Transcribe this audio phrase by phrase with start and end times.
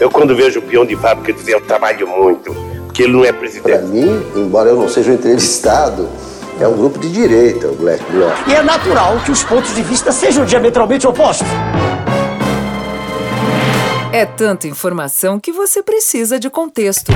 [0.00, 2.54] Eu, quando vejo o peão de fábrica, dizer eu trabalho muito,
[2.86, 3.62] porque ele não é presidente.
[3.70, 6.08] Para mim, embora eu não seja um entrevistado,
[6.58, 8.32] é um grupo de direita, o Black Bloc.
[8.48, 11.46] E é natural que os pontos de vista sejam diametralmente opostos.
[14.10, 17.12] É tanta informação que você precisa de contexto.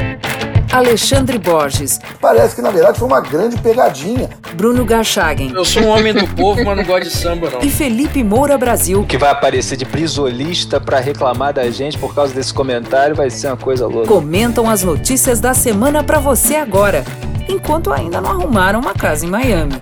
[0.75, 2.01] Alexandre Borges.
[2.21, 4.29] Parece que na verdade foi uma grande pegadinha.
[4.57, 5.53] Bruno Garchagen.
[5.55, 7.61] Eu sou um homem do povo, mas não gosto de samba, não.
[7.61, 9.05] E Felipe Moura Brasil.
[9.05, 13.47] Que vai aparecer de brisolista para reclamar da gente por causa desse comentário vai ser
[13.47, 14.09] uma coisa louca.
[14.09, 17.04] Comentam as notícias da semana para você agora,
[17.49, 19.81] enquanto ainda não arrumaram uma casa em Miami.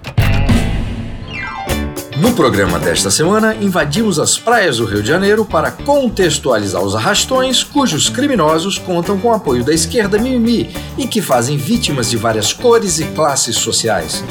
[2.23, 7.65] No programa desta semana, invadimos as praias do Rio de Janeiro para contextualizar os arrastões
[7.65, 12.53] cujos criminosos contam com o apoio da esquerda mimimi e que fazem vítimas de várias
[12.53, 14.23] cores e classes sociais.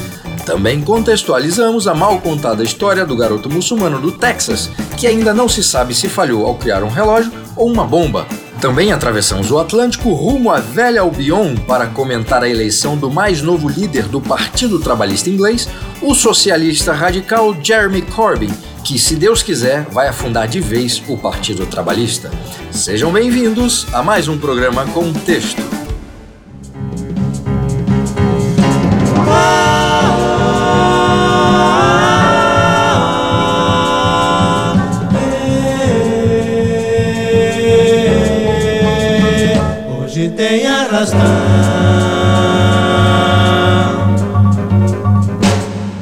[0.46, 5.62] Também contextualizamos a mal contada história do garoto muçulmano do Texas, que ainda não se
[5.62, 8.26] sabe se falhou ao criar um relógio ou uma bomba.
[8.62, 13.68] Também atravessamos o Atlântico rumo à velha Albion para comentar a eleição do mais novo
[13.68, 15.68] líder do Partido Trabalhista Inglês,
[16.00, 18.52] o socialista radical Jeremy Corbyn,
[18.84, 22.30] que, se Deus quiser, vai afundar de vez o Partido Trabalhista.
[22.70, 25.81] Sejam bem-vindos a mais um programa Contexto.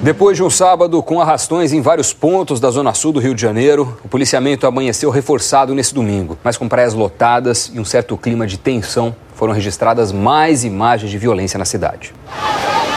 [0.02, 3.42] Depois de um sábado com arrastões em vários pontos da zona sul do Rio de
[3.42, 6.38] Janeiro, o policiamento amanheceu reforçado nesse domingo.
[6.44, 11.18] Mas com praias lotadas e um certo clima de tensão, foram registradas mais imagens de
[11.18, 12.14] violência na cidade.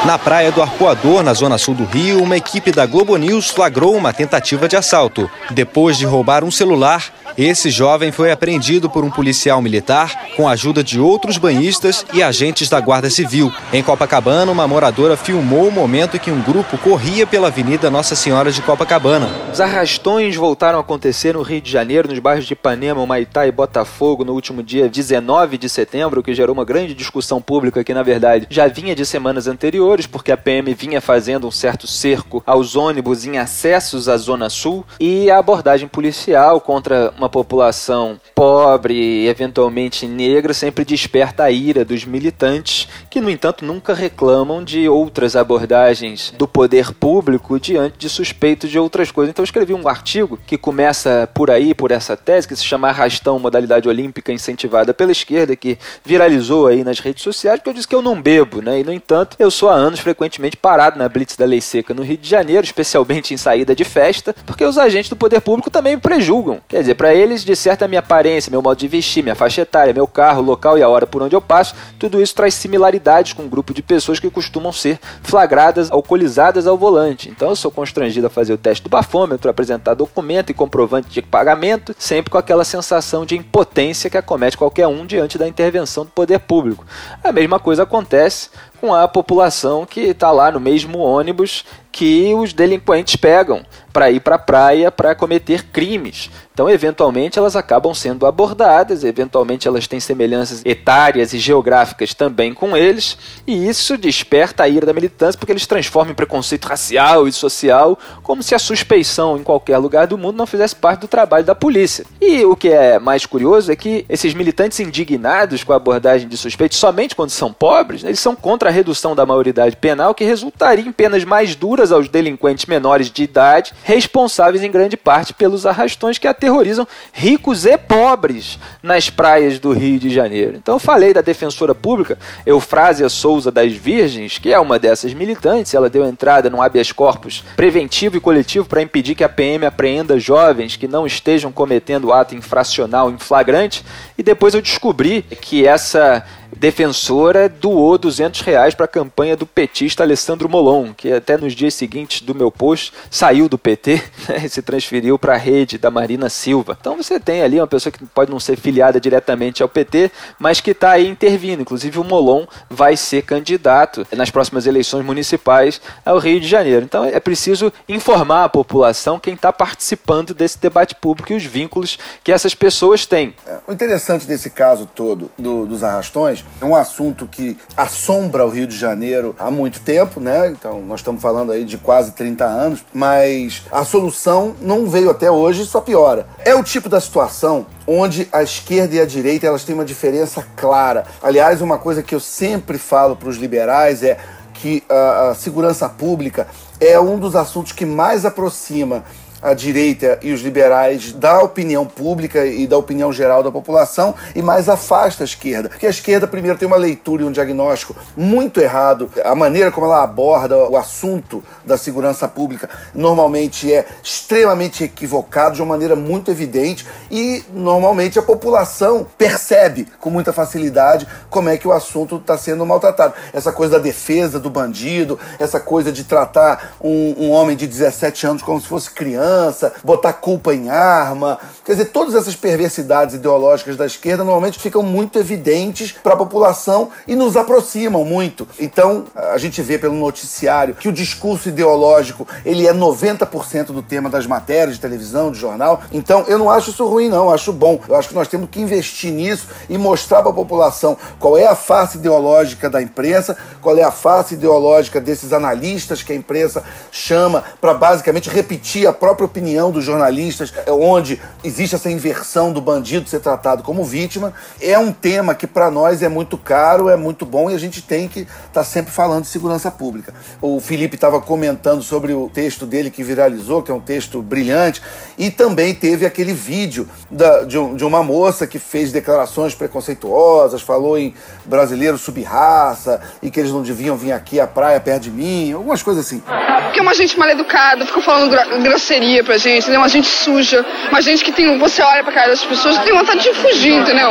[0.05, 3.95] Na praia do Arpoador, na zona sul do Rio, uma equipe da Globo News flagrou
[3.95, 5.31] uma tentativa de assalto.
[5.53, 10.53] Depois de roubar um celular, esse jovem foi apreendido por um policial militar com a
[10.53, 13.50] ajuda de outros banhistas e agentes da Guarda Civil.
[13.73, 18.14] Em Copacabana, uma moradora filmou o momento em que um grupo corria pela Avenida Nossa
[18.14, 19.30] Senhora de Copacabana.
[19.51, 23.52] Os arrastões voltaram a acontecer no Rio de Janeiro, nos bairros de Ipanema, Maitá e
[23.52, 27.95] Botafogo, no último dia 19 de setembro, o que gerou uma grande discussão pública que,
[27.95, 32.42] na verdade, já vinha de semanas anteriores, porque a PM vinha fazendo um certo cerco
[32.47, 38.95] aos ônibus em acessos à Zona Sul e a abordagem policial contra uma população pobre
[38.95, 44.89] e eventualmente negra sempre desperta a ira dos militantes, que, no entanto, nunca reclamam de
[44.89, 49.31] outras abordagens do poder público diante de suspeitos de outras coisas.
[49.31, 52.89] Então, eu escrevi um artigo que começa por aí, por essa tese, que se chama
[52.89, 57.89] Arrastão, modalidade olímpica incentivada pela esquerda, que viralizou aí nas redes sociais, porque eu disse
[57.89, 58.81] que eu não bebo, né?
[58.81, 62.03] E, no entanto, eu sou há anos frequentemente parado na blitz da Lei Seca no
[62.03, 65.97] Rio de Janeiro, especialmente em saída de festa, porque os agentes do poder público também
[65.97, 66.61] me prejulgam.
[66.69, 69.93] Quer dizer, para eles, de certa minha aparência, meu modo de vestir, minha faixa etária,
[69.93, 73.43] meu carro, local e a hora por onde eu passo, tudo isso traz similaridades com
[73.43, 77.29] um grupo de pessoas que costumam ser flagradas, alcoolizadas ao volante.
[77.29, 81.23] Então eu sou constrangido a fazer o teste do bafômetro, apresentar documento e comprovante de
[81.23, 86.11] pagamento, sempre com aquela sensação de impotência que acomete qualquer um diante da intervenção do
[86.11, 86.85] poder público.
[87.23, 88.51] A mesma coisa acontece
[88.83, 94.20] com a população que está lá no mesmo ônibus que os delinquentes pegam para ir
[94.20, 96.30] para a praia para cometer crimes.
[96.55, 102.77] Então, eventualmente, elas acabam sendo abordadas, eventualmente, elas têm semelhanças etárias e geográficas também com
[102.77, 103.17] eles,
[103.47, 107.98] e isso desperta a ira da militância porque eles transformam em preconceito racial e social,
[108.23, 111.55] como se a suspeição em qualquer lugar do mundo não fizesse parte do trabalho da
[111.55, 112.05] polícia.
[112.20, 116.36] E o que é mais curioso é que esses militantes indignados com a abordagem de
[116.36, 120.86] suspeitos, somente quando são pobres, eles são contra a redução da maioridade penal, que resultaria
[120.86, 126.19] em penas mais duras aos delinquentes menores de idade, responsáveis em grande parte pelos arrastões
[126.19, 130.56] que aterrorizam ricos e pobres nas praias do Rio de Janeiro.
[130.56, 135.75] Então eu falei da defensora pública Eufrásia Souza das Virgens, que é uma dessas militantes,
[135.75, 140.19] ela deu entrada no habeas corpus preventivo e coletivo para impedir que a PM apreenda
[140.19, 143.85] jovens que não estejam cometendo ato infracional em flagrante,
[144.19, 146.25] e depois eu descobri que essa
[146.56, 151.75] defensora doou 200 reais para a campanha do petista Alessandro Molon, que até nos dias
[151.75, 155.90] seguintes do meu post saiu do PT né, e se transferiu para a rede da
[155.90, 156.76] Marina Silva.
[156.78, 160.60] Então você tem ali uma pessoa que pode não ser filiada diretamente ao PT, mas
[160.60, 161.62] que está aí intervindo.
[161.62, 166.84] Inclusive o Molon vai ser candidato nas próximas eleições municipais ao Rio de Janeiro.
[166.84, 171.99] Então é preciso informar a população quem está participando desse debate público e os vínculos
[172.22, 173.34] que essas pessoas têm.
[173.46, 178.48] É, o interessante desse caso todo do, dos arrastões é um assunto que assombra o
[178.48, 180.48] Rio de Janeiro há muito tempo, né?
[180.48, 185.30] Então, nós estamos falando aí de quase 30 anos, mas a solução não veio até
[185.30, 186.26] hoje, só piora.
[186.44, 190.46] É o tipo da situação onde a esquerda e a direita elas têm uma diferença
[190.56, 191.04] clara.
[191.22, 194.18] Aliás, uma coisa que eu sempre falo para os liberais é
[194.54, 196.46] que a, a segurança pública
[196.78, 199.04] é um dos assuntos que mais aproxima
[199.42, 204.40] a direita e os liberais da opinião pública e da opinião geral da população e
[204.40, 205.68] mais afasta a esquerda.
[205.68, 209.10] Porque a esquerda, primeiro, tem uma leitura e um diagnóstico muito errado.
[209.24, 215.62] A maneira como ela aborda o assunto da segurança pública normalmente é extremamente equivocado, de
[215.62, 221.66] uma maneira muito evidente, e normalmente a população percebe com muita facilidade como é que
[221.66, 223.14] o assunto está sendo maltratado.
[223.32, 228.26] Essa coisa da defesa do bandido, essa coisa de tratar um, um homem de 17
[228.26, 231.38] anos como se fosse criança criança, botar culpa em arma.
[231.64, 236.90] Quer dizer, todas essas perversidades ideológicas da esquerda normalmente ficam muito evidentes para a população
[237.06, 238.46] e nos aproximam muito.
[238.58, 244.11] Então, a gente vê pelo noticiário que o discurso ideológico ele é 90% do tema
[244.11, 245.82] das matérias de televisão, de jornal.
[245.93, 247.25] Então, eu não acho isso ruim, não.
[247.25, 247.81] Eu acho bom.
[247.88, 251.46] Eu acho que nós temos que investir nisso e mostrar para a população qual é
[251.46, 256.62] a face ideológica da imprensa, qual é a face ideológica desses analistas que a imprensa
[256.90, 262.52] chama para basicamente repetir a própria própria opinião dos jornalistas, é onde existe essa inversão
[262.52, 266.88] do bandido ser tratado como vítima, é um tema que para nós é muito caro,
[266.88, 270.12] é muito bom e a gente tem que estar tá sempre falando de segurança pública.
[270.40, 274.82] O Felipe estava comentando sobre o texto dele que viralizou, que é um texto brilhante,
[275.16, 280.62] e também teve aquele vídeo da, de, um, de uma moça que fez declarações preconceituosas,
[280.62, 281.14] falou em
[281.44, 285.82] brasileiro subraça e que eles não deviam vir aqui à praia perto de mim, algumas
[285.82, 286.22] coisas assim.
[286.64, 288.32] Porque uma gente mal educada, ficou falando
[288.62, 289.81] grosseria pra gente, entendeu?
[289.81, 291.59] Uma gente suja, uma gente que tem.
[291.59, 294.11] Você olha pra cara das pessoas tem vontade de fugir, entendeu?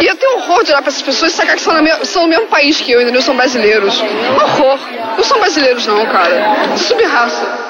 [0.00, 1.90] E eu tenho horror de olhar pra essas pessoas e sacar que são, me...
[2.04, 3.22] são mesmo país que eu, entendeu?
[3.22, 4.00] São brasileiros.
[4.00, 4.78] Horror.
[5.16, 6.76] Não são brasileiros, não, cara.
[6.76, 7.64] Subraça.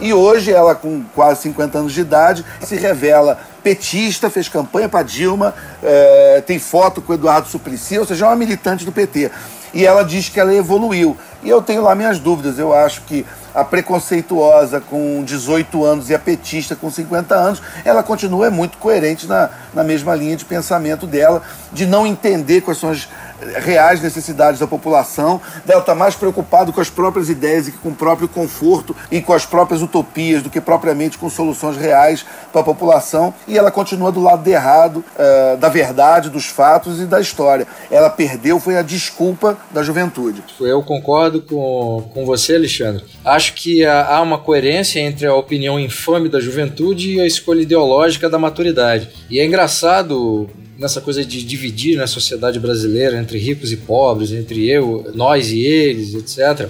[0.00, 5.04] E hoje ela, com quase 50 anos de idade, se revela petista, fez campanha para
[5.04, 9.30] Dilma, é, tem foto com o Eduardo Suplicy, ou seja, é uma militante do PT.
[9.72, 11.16] E ela diz que ela evoluiu.
[11.42, 12.58] E eu tenho lá minhas dúvidas.
[12.58, 18.02] Eu acho que a preconceituosa com 18 anos e a petista com 50 anos, ela
[18.02, 22.90] continua muito coerente na, na mesma linha de pensamento dela, de não entender quais são
[22.90, 23.08] as
[23.56, 27.90] reais necessidades da população, dela estar tá mais preocupado com as próprias ideias e com
[27.90, 32.60] o próprio conforto e com as próprias utopias do que propriamente com soluções reais para
[32.60, 33.34] a população.
[33.46, 37.66] E ela continua do lado errado, uh, da verdade, dos fatos e da história.
[37.90, 40.42] Ela perdeu, foi a desculpa da juventude.
[40.60, 43.04] Eu concordo com, com você, Alexandre.
[43.24, 48.28] Acho que há uma coerência entre a opinião infame da juventude e a escolha ideológica
[48.28, 49.08] da maturidade.
[49.30, 50.48] E é engraçado
[50.82, 55.60] nessa coisa de dividir na sociedade brasileira entre ricos e pobres, entre eu, nós e
[55.60, 56.68] eles, etc.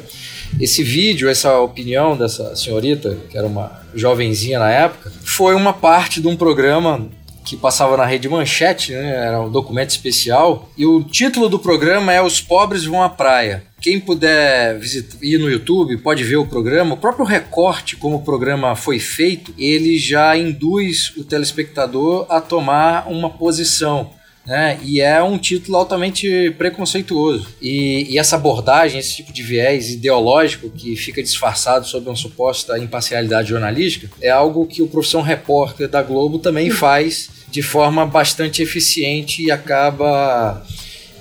[0.61, 6.21] Esse vídeo, essa opinião dessa senhorita, que era uma jovenzinha na época, foi uma parte
[6.21, 7.09] de um programa
[7.45, 9.27] que passava na rede Manchete, né?
[9.27, 13.65] era um documento especial, e o título do programa é Os Pobres Vão à Praia.
[13.81, 16.95] Quem puder visitar, ir no YouTube pode ver o programa.
[16.95, 23.09] O próprio recorte, como o programa foi feito, ele já induz o telespectador a tomar
[23.09, 24.11] uma posição.
[24.47, 24.79] Né?
[24.83, 27.49] E é um título altamente preconceituoso.
[27.61, 32.79] E, e, essa abordagem, esse tipo de viés ideológico que fica disfarçado sob uma suposta
[32.79, 38.63] imparcialidade jornalística, é algo que o Profissão Repórter da Globo também faz de forma bastante
[38.63, 40.65] eficiente e acaba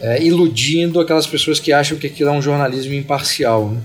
[0.01, 3.69] é, iludindo aquelas pessoas que acham que aquilo é um jornalismo imparcial.
[3.69, 3.81] Né?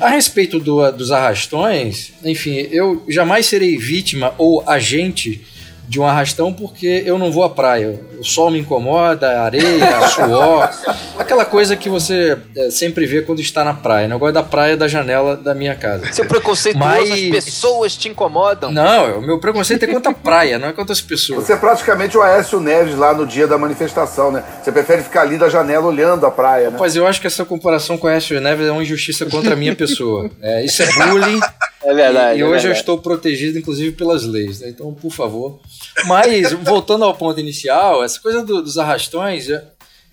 [0.00, 5.42] A respeito do, dos arrastões, enfim, eu jamais serei vítima ou agente
[5.90, 8.00] de um arrastão porque eu não vou à praia.
[8.16, 10.70] O sol me incomoda, a areia, suor,
[11.18, 14.06] aquela coisa que você é, sempre vê quando está na praia.
[14.06, 14.14] Né?
[14.14, 16.12] Eu gosto da praia da janela da minha casa.
[16.12, 17.10] Seu preconceito Mas...
[17.10, 18.70] as pessoas te incomodam.
[18.70, 21.44] Não, o meu preconceito é contra a praia, não é contra as pessoas.
[21.44, 24.44] Você é praticamente o Aécio Neves lá no dia da manifestação, né?
[24.62, 26.76] Você prefere ficar ali da janela olhando a praia, né?
[26.78, 29.56] Mas eu acho que essa comparação com o Aécio Neves é uma injustiça contra a
[29.56, 30.30] minha pessoa.
[30.40, 31.40] É, isso é bullying.
[31.82, 32.38] É verdade.
[32.38, 32.66] E, e é hoje verdade.
[32.68, 34.60] eu estou protegido, inclusive, pelas leis.
[34.60, 34.68] Né?
[34.68, 35.60] Então, por favor.
[36.06, 39.64] Mas, voltando ao ponto inicial, essa coisa do, dos arrastões é,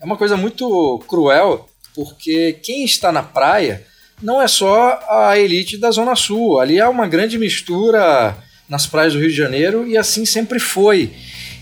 [0.02, 3.86] é uma coisa muito cruel, porque quem está na praia
[4.22, 6.60] não é só a elite da Zona Sul.
[6.60, 8.36] Ali há uma grande mistura
[8.68, 11.14] nas praias do Rio de Janeiro e assim sempre foi.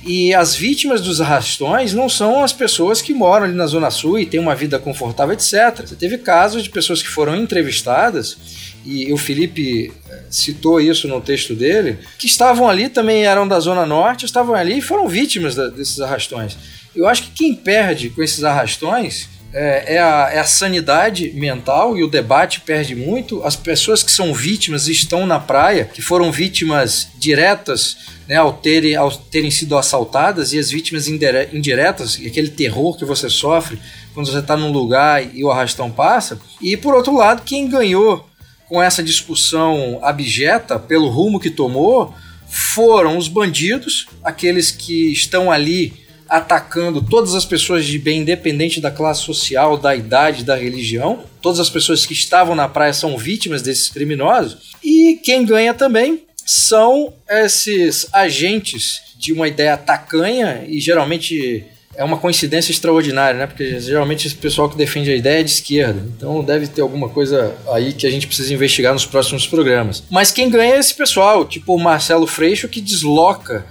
[0.06, 4.20] E as vítimas dos arrastões não são as pessoas que moram ali na Zona Sul
[4.20, 5.82] e têm uma vida confortável, etc.
[5.84, 8.38] Você teve casos de pessoas que foram entrevistadas,
[8.86, 13.60] e o Felipe eh, citou isso no texto dele, que estavam ali, também eram da
[13.60, 16.56] Zona Norte, estavam ali e foram vítimas da, desses arrastões.
[16.96, 21.98] Eu acho que quem perde com esses arrastões é, é, a, é, a, sanidade mental
[21.98, 23.42] e o debate perde muito.
[23.44, 27.98] As pessoas que são vítimas estão na praia, que foram vítimas diretas
[28.28, 33.30] né, ao, terem, ao terem sido assaltadas, e as vítimas indiretas, aquele terror que você
[33.30, 33.80] sofre
[34.14, 36.40] quando você está num lugar e o arrastão passa.
[36.62, 38.28] E por outro lado, quem ganhou
[38.68, 42.14] com essa discussão abjeta pelo rumo que tomou
[42.48, 48.92] foram os bandidos, aqueles que estão ali atacando todas as pessoas de bem, independente da
[48.92, 51.24] classe social, da idade, da religião.
[51.42, 54.72] Todas as pessoas que estavam na praia são vítimas desses criminosos.
[54.84, 61.66] E quem ganha também são esses agentes de uma ideia tacanha e geralmente
[61.98, 63.48] é uma coincidência extraordinária, né?
[63.48, 66.06] Porque geralmente esse pessoal que defende a ideia é de esquerda.
[66.16, 70.04] Então deve ter alguma coisa aí que a gente precisa investigar nos próximos programas.
[70.10, 73.66] Mas quem ganha é esse pessoal, tipo o Marcelo Freixo, que desloca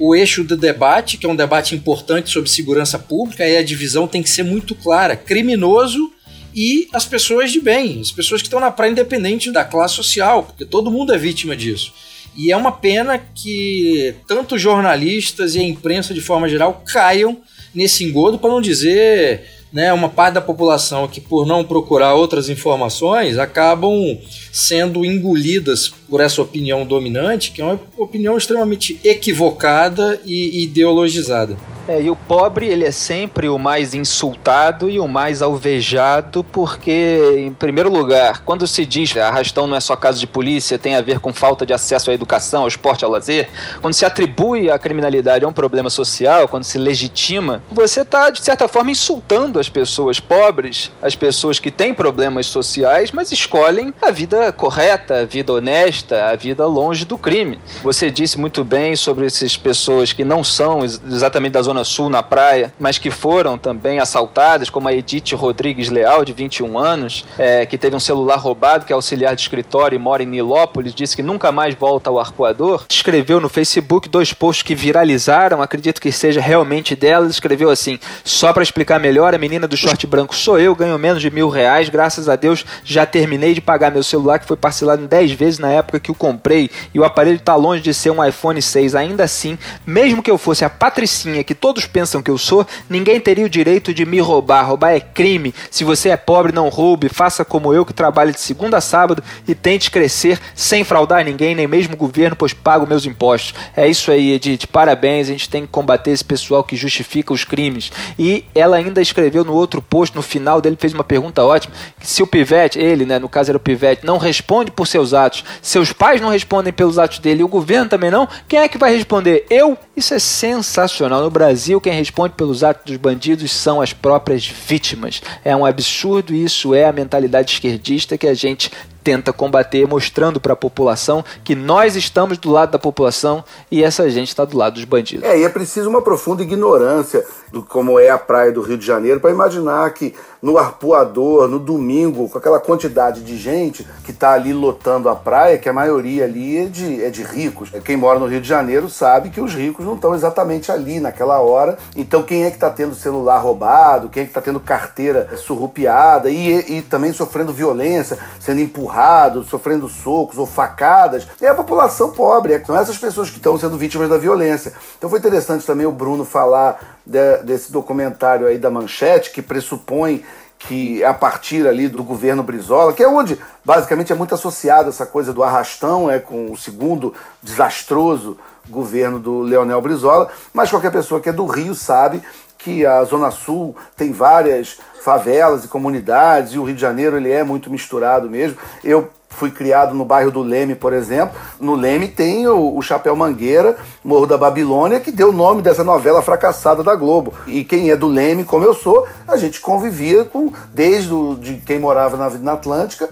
[0.00, 4.08] o eixo do debate, que é um debate importante sobre segurança pública, e a divisão
[4.08, 6.10] tem que ser muito clara: criminoso
[6.54, 10.42] e as pessoas de bem, as pessoas que estão na praia independente da classe social,
[10.42, 11.92] porque todo mundo é vítima disso.
[12.34, 17.38] E é uma pena que tanto jornalistas e a imprensa de forma geral caiam
[17.74, 22.48] nesse engodo, para não dizer né, uma parte da população que, por não procurar outras
[22.48, 24.18] informações, acabam
[24.52, 31.56] sendo engolidas por essa opinião dominante, que é uma opinião extremamente equivocada e ideologizada.
[31.88, 37.36] É, e o pobre, ele é sempre o mais insultado e o mais alvejado, porque,
[37.38, 40.94] em primeiro lugar, quando se diz que arrastão não é só caso de polícia, tem
[40.94, 43.48] a ver com falta de acesso à educação, ao esporte, ao lazer,
[43.80, 48.40] quando se atribui a criminalidade a um problema social, quando se legitima, você está, de
[48.42, 54.10] certa forma, insultando as pessoas pobres, as pessoas que têm problemas sociais, mas escolhem a
[54.10, 57.58] vida correta, a vida honesta, a vida longe do crime.
[57.82, 62.22] Você disse muito bem sobre essas pessoas que não são exatamente da zona Sul, na
[62.22, 67.64] praia, mas que foram também assaltadas, como a Edith Rodrigues Leal, de 21 anos, é,
[67.64, 71.14] que teve um celular roubado, que é auxiliar de escritório e mora em Nilópolis, disse
[71.14, 72.84] que nunca mais volta ao arcoador.
[72.90, 77.28] Escreveu no Facebook dois posts que viralizaram, acredito que seja realmente dela.
[77.28, 81.22] Escreveu assim: só para explicar melhor, a menina do short branco sou eu, ganho menos
[81.22, 85.04] de mil reais, graças a Deus já terminei de pagar meu celular, que foi parcelado
[85.04, 88.10] em 10 vezes na época que o comprei, e o aparelho está longe de ser
[88.10, 88.96] um iPhone 6.
[88.96, 93.20] Ainda assim, mesmo que eu fosse a Patricinha que todos pensam que eu sou, ninguém
[93.20, 94.66] teria o direito de me roubar.
[94.66, 95.54] Roubar é crime.
[95.70, 97.08] Se você é pobre, não roube.
[97.08, 101.54] Faça como eu, que trabalho de segunda a sábado e tente crescer sem fraudar ninguém,
[101.54, 103.54] nem mesmo o governo, pois pago meus impostos.
[103.76, 104.66] É isso aí, Edith.
[104.66, 105.28] Parabéns.
[105.28, 107.92] A gente tem que combater esse pessoal que justifica os crimes.
[108.18, 112.22] E ela ainda escreveu no outro post, no final dele, fez uma pergunta ótima: se
[112.22, 115.92] o Pivete, ele, né, no caso era o Pivete, não responde por seus atos, seus
[115.92, 118.94] pais não respondem pelos atos dele e o governo também não, quem é que vai
[118.94, 119.46] responder?
[119.50, 119.76] Eu?
[119.96, 121.22] Isso é sensacional.
[121.22, 125.20] No Brasil, Brasil, quem responde pelos atos dos bandidos são as próprias vítimas.
[125.44, 128.70] É um absurdo isso é a mentalidade esquerdista que a gente
[129.02, 134.08] tenta combater, mostrando para a população que nós estamos do lado da população e essa
[134.10, 135.24] gente está do lado dos bandidos.
[135.24, 138.86] É, e é preciso uma profunda ignorância do como é a praia do Rio de
[138.86, 144.32] Janeiro para imaginar que no arpoador, no domingo, com aquela quantidade de gente que está
[144.32, 147.70] ali lotando a praia, que a maioria ali é de, é de ricos.
[147.84, 151.40] Quem mora no Rio de Janeiro sabe que os ricos não estão exatamente ali naquela
[151.40, 151.76] hora.
[151.94, 156.30] Então quem é que está tendo celular roubado, quem é que está tendo carteira surrupiada
[156.30, 162.10] e, e também sofrendo violência, sendo empurrado empurrados, sofrendo socos ou facadas, é a população
[162.10, 162.52] pobre.
[162.52, 164.72] É, são essas pessoas que estão sendo vítimas da violência.
[164.98, 170.24] Então foi interessante também o Bruno falar de, desse documentário aí da Manchete, que pressupõe
[170.58, 174.90] que é a partir ali do governo Brizola, que é onde basicamente é muito associado
[174.90, 178.36] essa coisa do arrastão, é com o segundo desastroso
[178.68, 182.22] governo do Leonel Brizola, mas qualquer pessoa que é do Rio sabe
[182.62, 187.30] que a Zona Sul tem várias favelas e comunidades, e o Rio de Janeiro ele
[187.30, 188.56] é muito misturado mesmo.
[188.84, 191.34] Eu fui criado no bairro do Leme, por exemplo.
[191.58, 195.82] No Leme tem o, o, Chapéu Mangueira, Morro da Babilônia, que deu o nome dessa
[195.84, 197.32] novela fracassada da Globo.
[197.46, 201.56] E quem é do Leme, como eu sou, a gente convivia com desde o, de
[201.58, 203.08] quem morava na Avenida Atlântica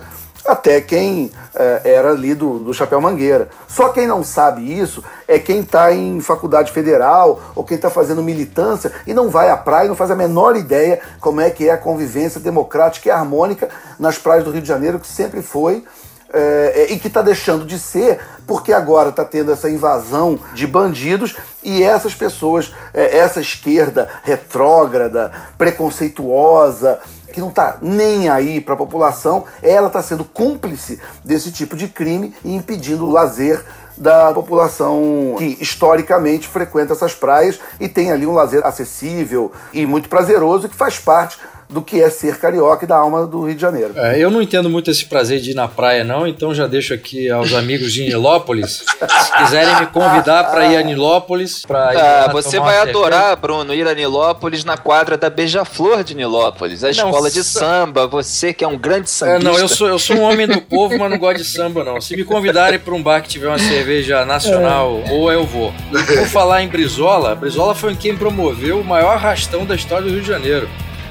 [0.49, 3.51] até quem é, era ali do, do Chapéu Mangueira.
[3.69, 8.23] Só quem não sabe isso é quem está em faculdade federal ou quem está fazendo
[8.23, 11.69] militância e não vai à praia e não faz a menor ideia como é que
[11.69, 15.85] é a convivência democrática e harmônica nas praias do Rio de Janeiro, que sempre foi
[16.33, 21.37] é, e que está deixando de ser porque agora está tendo essa invasão de bandidos
[21.63, 26.99] e essas pessoas, é, essa esquerda retrógrada, preconceituosa,
[27.33, 31.89] que não está nem aí para a população, ela está sendo cúmplice desse tipo de
[31.89, 33.65] crime e impedindo o lazer
[33.97, 40.09] da população que historicamente frequenta essas praias e tem ali um lazer acessível e muito
[40.09, 43.61] prazeroso que faz parte do que é ser carioca e da alma do Rio de
[43.61, 43.93] Janeiro.
[43.97, 46.95] É, eu não entendo muito esse prazer de ir na praia, não, então já deixo
[46.95, 51.63] aqui aos amigos de Nilópolis, se quiserem me convidar para ir a Nilópolis.
[51.67, 56.15] Pra ir ah, você vai adorar, Bruno, ir a Nilópolis na quadra da Beija-Flor de
[56.15, 59.41] Nilópolis, a não, escola de samba, você que é um grande sambista.
[59.41, 61.85] É, não, eu sou, eu sou um homem do povo, mas não gosto de samba,
[61.85, 62.01] não.
[62.01, 65.13] Se me convidarem para um bar que tiver uma cerveja nacional, é.
[65.13, 65.73] ou eu vou.
[65.91, 70.23] Vou falar em Brizola, Brizola foi quem promoveu o maior arrastão da história do Rio
[70.23, 70.69] de Janeiro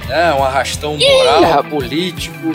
[0.08, 0.34] né?
[0.34, 2.54] Um arrastão moral, Ih, político,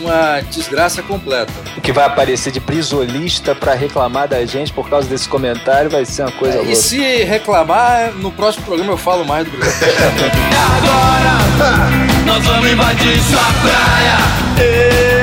[0.00, 1.52] uma desgraça completa.
[1.76, 6.04] O que vai aparecer de prisolista para reclamar da gente por causa desse comentário vai
[6.04, 6.72] ser uma coisa é, louca.
[6.72, 9.88] E se reclamar, no próximo programa eu falo mais do Brasil.
[10.76, 14.42] agora nós vamos invadir sua praia.
[14.58, 15.21] Eu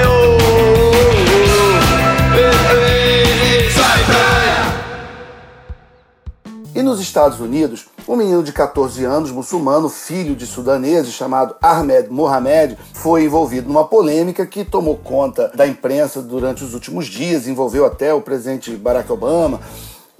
[6.79, 12.07] E nos Estados Unidos, um menino de 14 anos, muçulmano, filho de sudaneses, chamado Ahmed
[12.09, 17.85] Mohamed, foi envolvido numa polêmica que tomou conta da imprensa durante os últimos dias, envolveu
[17.85, 19.59] até o presidente Barack Obama.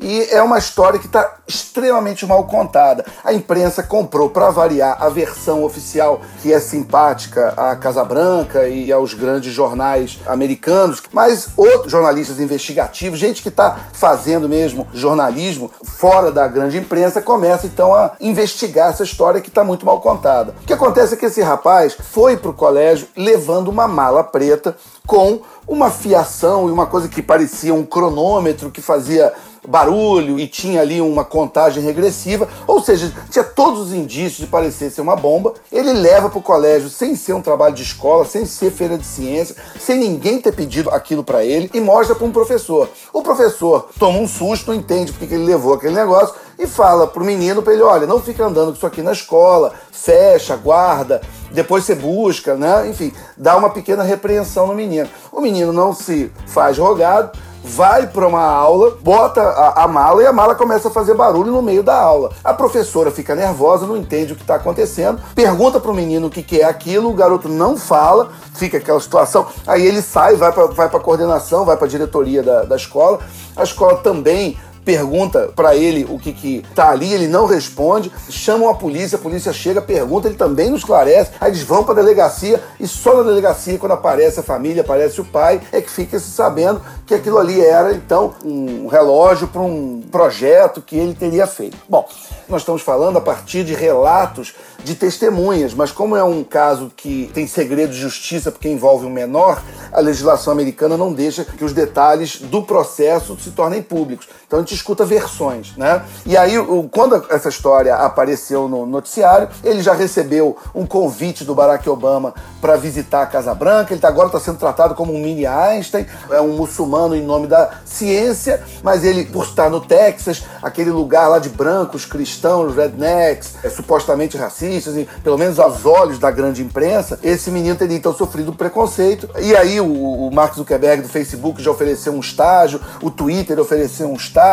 [0.02, 3.06] E é uma história que está extremamente mal contada.
[3.22, 8.92] A imprensa comprou, para variar, a versão oficial, que é simpática à Casa Branca e
[8.94, 16.32] aos grandes jornais americanos, mas outros jornalistas investigativos, gente que está fazendo mesmo jornalismo fora
[16.32, 20.56] da grande imprensa, começa então a investigar essa história que está muito mal contada.
[20.64, 24.78] O que acontece é que esse rapaz foi para o colégio levando uma mala preta
[25.06, 29.34] com uma fiação e uma coisa que parecia um cronômetro que fazia
[29.68, 34.90] barulho e tinha ali uma contagem regressiva, ou seja, tinha todos os indícios de parecer
[34.90, 35.54] ser uma bomba.
[35.72, 39.06] Ele leva para o colégio sem ser um trabalho de escola, sem ser feira de
[39.06, 42.90] ciência, sem ninguém ter pedido aquilo para ele e mostra para um professor.
[43.14, 47.62] O professor toma um susto, entende porque ele levou aquele negócio e fala pro menino
[47.62, 51.96] para ele, olha, não fica andando com isso aqui na escola, fecha, guarda, depois você
[51.96, 52.90] busca, né?
[52.90, 55.08] Enfim, dá uma pequena repreensão no menino.
[55.32, 60.26] O menino não se faz rogado, vai para uma aula, bota a, a, mala e
[60.26, 62.32] a mala começa a fazer barulho no meio da aula.
[62.44, 66.30] A professora fica nervosa, não entende o que está acontecendo, pergunta para o menino o
[66.30, 69.48] que, que é aquilo, o garoto não fala, fica aquela situação.
[69.68, 73.20] Aí ele sai, vai para vai a coordenação, vai para a diretoria da, da escola.
[73.56, 74.58] A escola também
[74.90, 79.22] pergunta para ele o que que tá ali, ele não responde, chamam a polícia, a
[79.22, 83.22] polícia chega, pergunta, ele também não esclarece, aí eles vão para delegacia e só na
[83.22, 87.38] delegacia, quando aparece a família, aparece o pai, é que fica se sabendo que aquilo
[87.38, 91.78] ali era então um relógio para um projeto que ele teria feito.
[91.88, 92.08] Bom,
[92.48, 97.30] nós estamos falando a partir de relatos de testemunhas, mas como é um caso que
[97.34, 101.74] tem segredo de justiça porque envolve um menor, a legislação americana não deixa que os
[101.74, 104.28] detalhes do processo se tornem públicos.
[104.48, 106.04] Então a gente escuta versões, né?
[106.26, 106.56] E aí,
[106.92, 112.76] quando essa história apareceu no noticiário, ele já recebeu um convite do Barack Obama para
[112.76, 113.94] visitar a Casa Branca.
[113.94, 117.48] Ele tá, agora está sendo tratado como um mini Einstein, é um muçulmano em nome
[117.48, 123.56] da ciência, mas ele, por estar no Texas, aquele lugar lá de brancos, cristãos, rednecks,
[123.64, 128.14] é, supostamente racistas, e, pelo menos aos olhos da grande imprensa, esse menino teria então
[128.14, 129.30] sofrido preconceito.
[129.40, 134.10] E aí o, o Mark Zuckerberg do Facebook já ofereceu um estágio, o Twitter ofereceu
[134.10, 134.50] um estágio,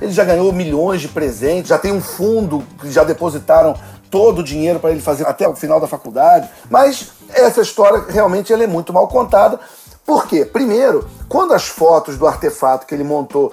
[0.00, 3.74] ele já ganhou milhões de presentes, já tem um fundo que já depositaram
[4.10, 6.48] todo o dinheiro para ele fazer até o final da faculdade.
[6.68, 9.60] Mas essa história realmente ela é muito mal contada.
[10.04, 10.44] Por quê?
[10.44, 13.52] Primeiro, quando as fotos do artefato que ele montou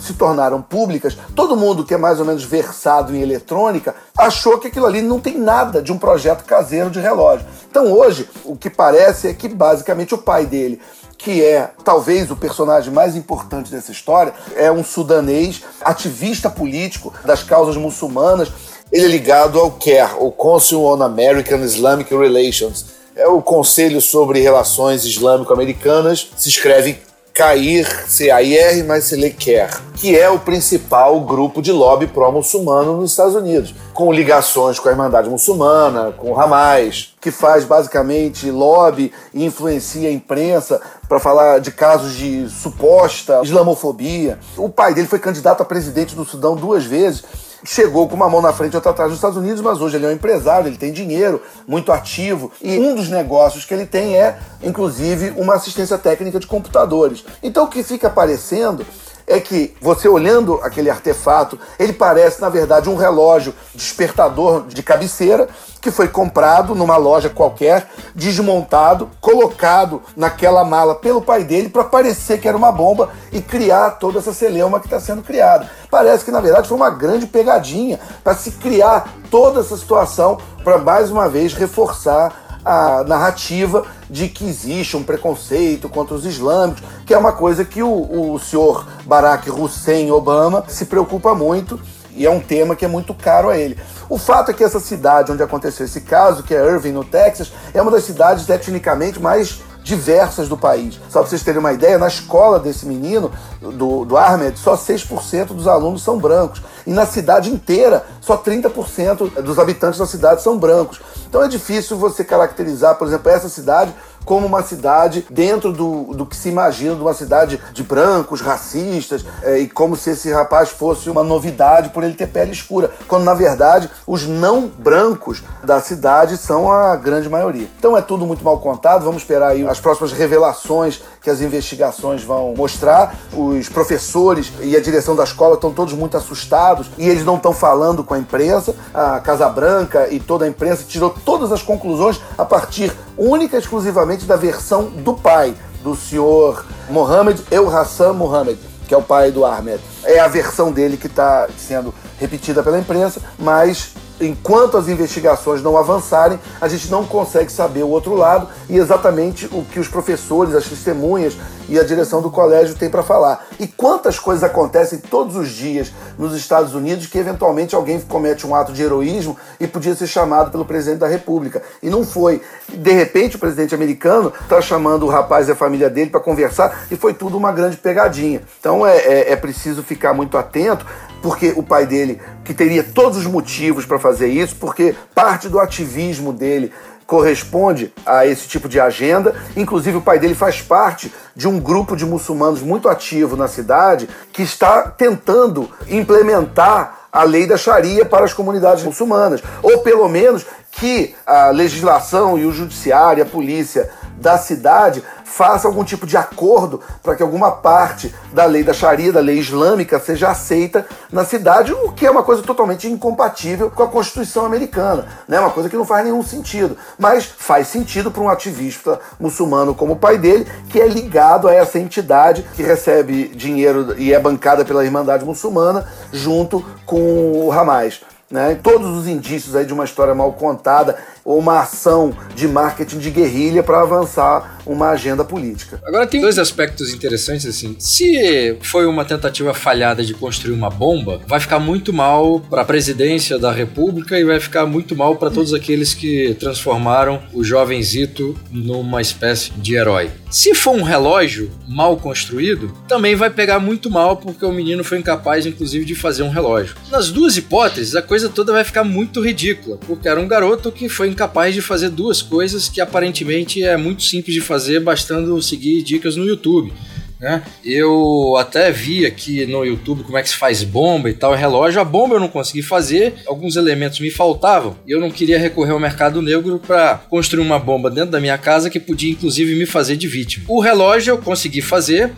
[0.00, 4.66] se tornaram públicas, todo mundo que é mais ou menos versado em eletrônica achou que
[4.66, 7.46] aquilo ali não tem nada de um projeto caseiro de relógio.
[7.70, 10.80] Então hoje, o que parece é que basicamente o pai dele
[11.18, 17.42] que é talvez o personagem mais importante dessa história, é um sudanês, ativista político das
[17.42, 18.48] causas muçulmanas.
[18.90, 22.86] Ele é ligado ao CARE, o Council on American Islamic Relations.
[23.16, 26.30] É o Conselho sobre Relações Islâmico-Americanas.
[26.36, 26.98] Se escreve
[27.38, 33.12] CAIR, C-A-I-R, mas se lê CARE, que é o principal grupo de lobby pró-muçulmano nos
[33.12, 39.12] Estados Unidos, com ligações com a Irmandade Muçulmana, com o Hamas, que faz basicamente lobby
[39.32, 44.40] e influencia a imprensa para falar de casos de suposta islamofobia.
[44.56, 47.22] O pai dele foi candidato a presidente do Sudão duas vezes
[47.64, 50.06] chegou com uma mão na frente e outra atrás nos Estados Unidos, mas hoje ele
[50.06, 54.16] é um empresário, ele tem dinheiro, muito ativo, e um dos negócios que ele tem
[54.16, 57.24] é, inclusive, uma assistência técnica de computadores.
[57.42, 58.84] Então o que fica aparecendo
[59.28, 65.48] é que você olhando aquele artefato, ele parece, na verdade, um relógio despertador de cabeceira
[65.80, 72.40] que foi comprado numa loja qualquer, desmontado, colocado naquela mala pelo pai dele para parecer
[72.40, 75.70] que era uma bomba e criar toda essa celeuma que está sendo criada.
[75.90, 80.78] Parece que, na verdade, foi uma grande pegadinha para se criar toda essa situação para,
[80.78, 87.14] mais uma vez, reforçar a narrativa de que existe um preconceito contra os islâmicos, que
[87.14, 91.80] é uma coisa que o, o senhor Barack Hussein Obama se preocupa muito
[92.14, 93.78] e é um tema que é muito caro a ele.
[94.08, 97.52] O fato é que essa cidade onde aconteceu esse caso, que é Irving, no Texas,
[97.72, 101.00] é uma das cidades etnicamente mais diversas do país.
[101.08, 105.46] Só para vocês terem uma ideia, na escola desse menino, do, do Ahmed, só 6%
[105.46, 106.60] dos alunos são brancos.
[106.86, 111.00] E na cidade inteira, só 30% dos habitantes da cidade são brancos.
[111.26, 113.94] Então é difícil você caracterizar, por exemplo, essa cidade
[114.28, 119.24] como uma cidade dentro do, do que se imagina de uma cidade de brancos, racistas,
[119.42, 123.24] é, e como se esse rapaz fosse uma novidade por ele ter pele escura, quando
[123.24, 127.68] na verdade os não brancos da cidade são a grande maioria.
[127.78, 132.22] Então é tudo muito mal contado, vamos esperar aí as próximas revelações que as investigações
[132.22, 133.14] vão mostrar.
[133.32, 137.54] Os professores e a direção da escola estão todos muito assustados e eles não estão
[137.54, 138.74] falando com a imprensa.
[138.92, 143.58] A Casa Branca e toda a imprensa tirou todas as conclusões a partir única e
[143.58, 149.30] exclusivamente da versão do pai, do senhor Mohamed El Hassan Mohamed, que é o pai
[149.30, 149.80] do Ahmed.
[150.04, 155.76] É a versão dele que está sendo repetida pela imprensa, mas enquanto as investigações não
[155.76, 160.54] avançarem, a gente não consegue saber o outro lado e exatamente o que os professores,
[160.54, 161.34] as testemunhas
[161.68, 163.46] e a direção do colégio têm para falar.
[163.58, 168.54] E quantas coisas acontecem todos os dias nos Estados Unidos que eventualmente alguém comete um
[168.54, 171.62] ato de heroísmo e podia ser chamado pelo presidente da República.
[171.82, 172.40] E não foi.
[172.68, 176.86] De repente, o presidente americano está chamando o rapaz e a família dele para conversar
[176.90, 178.42] e foi tudo uma grande pegadinha.
[178.58, 180.86] Então é, é, é preciso ficar muito atento
[181.22, 185.58] porque o pai dele, que teria todos os motivos para fazer isso, porque parte do
[185.58, 186.72] ativismo dele
[187.08, 189.34] corresponde a esse tipo de agenda.
[189.56, 194.06] Inclusive, o pai dele faz parte de um grupo de muçulmanos muito ativo na cidade
[194.30, 200.44] que está tentando implementar a lei da Sharia para as comunidades muçulmanas, ou pelo menos
[200.78, 206.80] que a legislação e o judiciário, a polícia da cidade faça algum tipo de acordo
[207.02, 211.72] para que alguma parte da lei da Sharia, da lei islâmica, seja aceita na cidade,
[211.72, 215.38] o que é uma coisa totalmente incompatível com a Constituição americana, né?
[215.38, 219.92] Uma coisa que não faz nenhum sentido, mas faz sentido para um ativista muçulmano como
[219.92, 224.64] o pai dele, que é ligado a essa entidade que recebe dinheiro e é bancada
[224.64, 228.00] pela Irmandade Muçulmana junto com o Hamas.
[228.30, 228.54] Né?
[228.62, 233.10] Todos os indícios aí de uma história mal contada ou uma ação de marketing de
[233.10, 235.80] guerrilha para avançar uma agenda política.
[235.84, 237.74] Agora tem dois aspectos interessantes assim.
[237.78, 242.64] Se foi uma tentativa falhada de construir uma bomba, vai ficar muito mal para a
[242.64, 247.82] presidência da República e vai ficar muito mal para todos aqueles que transformaram o jovem
[247.82, 250.10] Zito numa espécie de herói.
[250.30, 254.98] Se for um relógio mal construído, também vai pegar muito mal porque o menino foi
[254.98, 256.76] incapaz, inclusive, de fazer um relógio.
[256.90, 260.88] Nas duas hipóteses, a coisa toda vai ficar muito ridícula, porque era um garoto que
[260.88, 265.82] foi incapaz de fazer duas coisas que aparentemente é muito simples de fazer, bastando seguir
[265.82, 266.72] dicas no YouTube.
[267.20, 267.42] Né?
[267.64, 271.80] Eu até vi aqui no YouTube como é que se faz bomba e tal, relógio.
[271.80, 275.72] A bomba eu não consegui fazer, alguns elementos me faltavam e eu não queria recorrer
[275.72, 279.66] ao mercado negro para construir uma bomba dentro da minha casa que podia inclusive me
[279.66, 280.44] fazer de vítima.
[280.48, 282.12] O relógio eu consegui fazer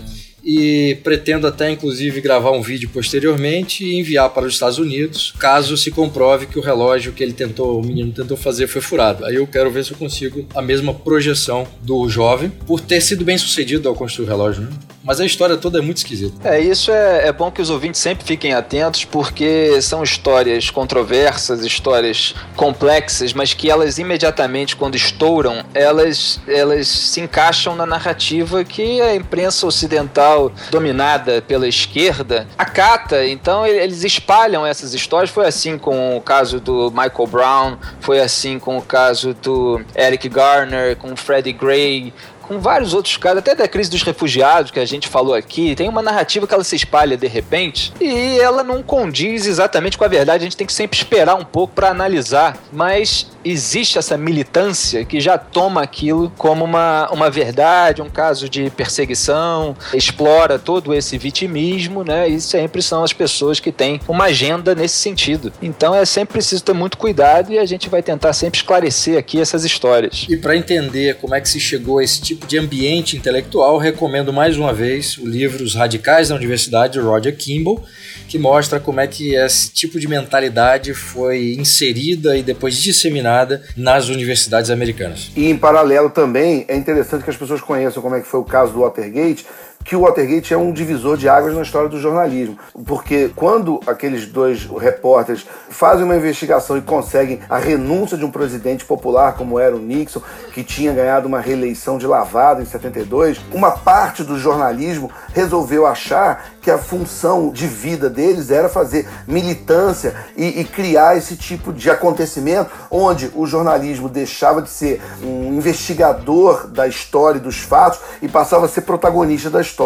[0.45, 5.77] e pretendo até inclusive gravar um vídeo posteriormente e enviar para os Estados Unidos, caso
[5.77, 9.25] se comprove que o relógio que ele tentou, o menino tentou fazer foi furado.
[9.25, 13.25] Aí eu quero ver se eu consigo a mesma projeção do jovem por ter sido
[13.25, 14.71] bem sucedido ao construir o relógio, né?
[15.03, 16.49] Mas a história toda é muito esquisita.
[16.49, 21.65] É, isso é, é bom que os ouvintes sempre fiquem atentos, porque são histórias controversas,
[21.65, 29.01] histórias complexas, mas que elas imediatamente, quando estouram, elas, elas se encaixam na narrativa que
[29.01, 33.27] a imprensa ocidental, dominada pela esquerda, acata.
[33.27, 35.31] Então eles espalham essas histórias.
[35.31, 40.29] Foi assim com o caso do Michael Brown, foi assim com o caso do Eric
[40.29, 42.13] Garner, com o Freddie Gray,
[42.51, 45.89] com vários outros casos, até da crise dos refugiados que a gente falou aqui, tem
[45.89, 50.09] uma narrativa que ela se espalha de repente e ela não condiz exatamente com a
[50.09, 50.43] verdade.
[50.43, 55.21] A gente tem que sempre esperar um pouco para analisar, mas existe essa militância que
[55.21, 62.03] já toma aquilo como uma, uma verdade, um caso de perseguição, explora todo esse vitimismo,
[62.03, 62.29] né?
[62.29, 65.53] E sempre são as pessoas que têm uma agenda nesse sentido.
[65.63, 69.41] Então é sempre preciso ter muito cuidado e a gente vai tentar sempre esclarecer aqui
[69.41, 70.27] essas histórias.
[70.29, 74.33] E para entender como é que se chegou a esse tipo de ambiente intelectual, recomendo
[74.33, 77.85] mais uma vez o livro Os Radicais da Universidade, de Roger Kimball,
[78.29, 84.09] que mostra como é que esse tipo de mentalidade foi inserida e depois disseminada nas
[84.09, 85.31] universidades americanas.
[85.37, 88.45] E em paralelo também é interessante que as pessoas conheçam como é que foi o
[88.45, 89.45] caso do Watergate,
[89.91, 92.57] que o Watergate é um divisor de águas na história do jornalismo.
[92.87, 98.85] Porque quando aqueles dois repórteres fazem uma investigação e conseguem a renúncia de um presidente
[98.85, 100.23] popular como era o Nixon,
[100.55, 106.53] que tinha ganhado uma reeleição de lavada em 72, uma parte do jornalismo resolveu achar
[106.63, 111.91] que a função de vida deles era fazer militância e, e criar esse tipo de
[111.91, 118.29] acontecimento onde o jornalismo deixava de ser um investigador da história e dos fatos e
[118.29, 119.80] passava a ser protagonista da história.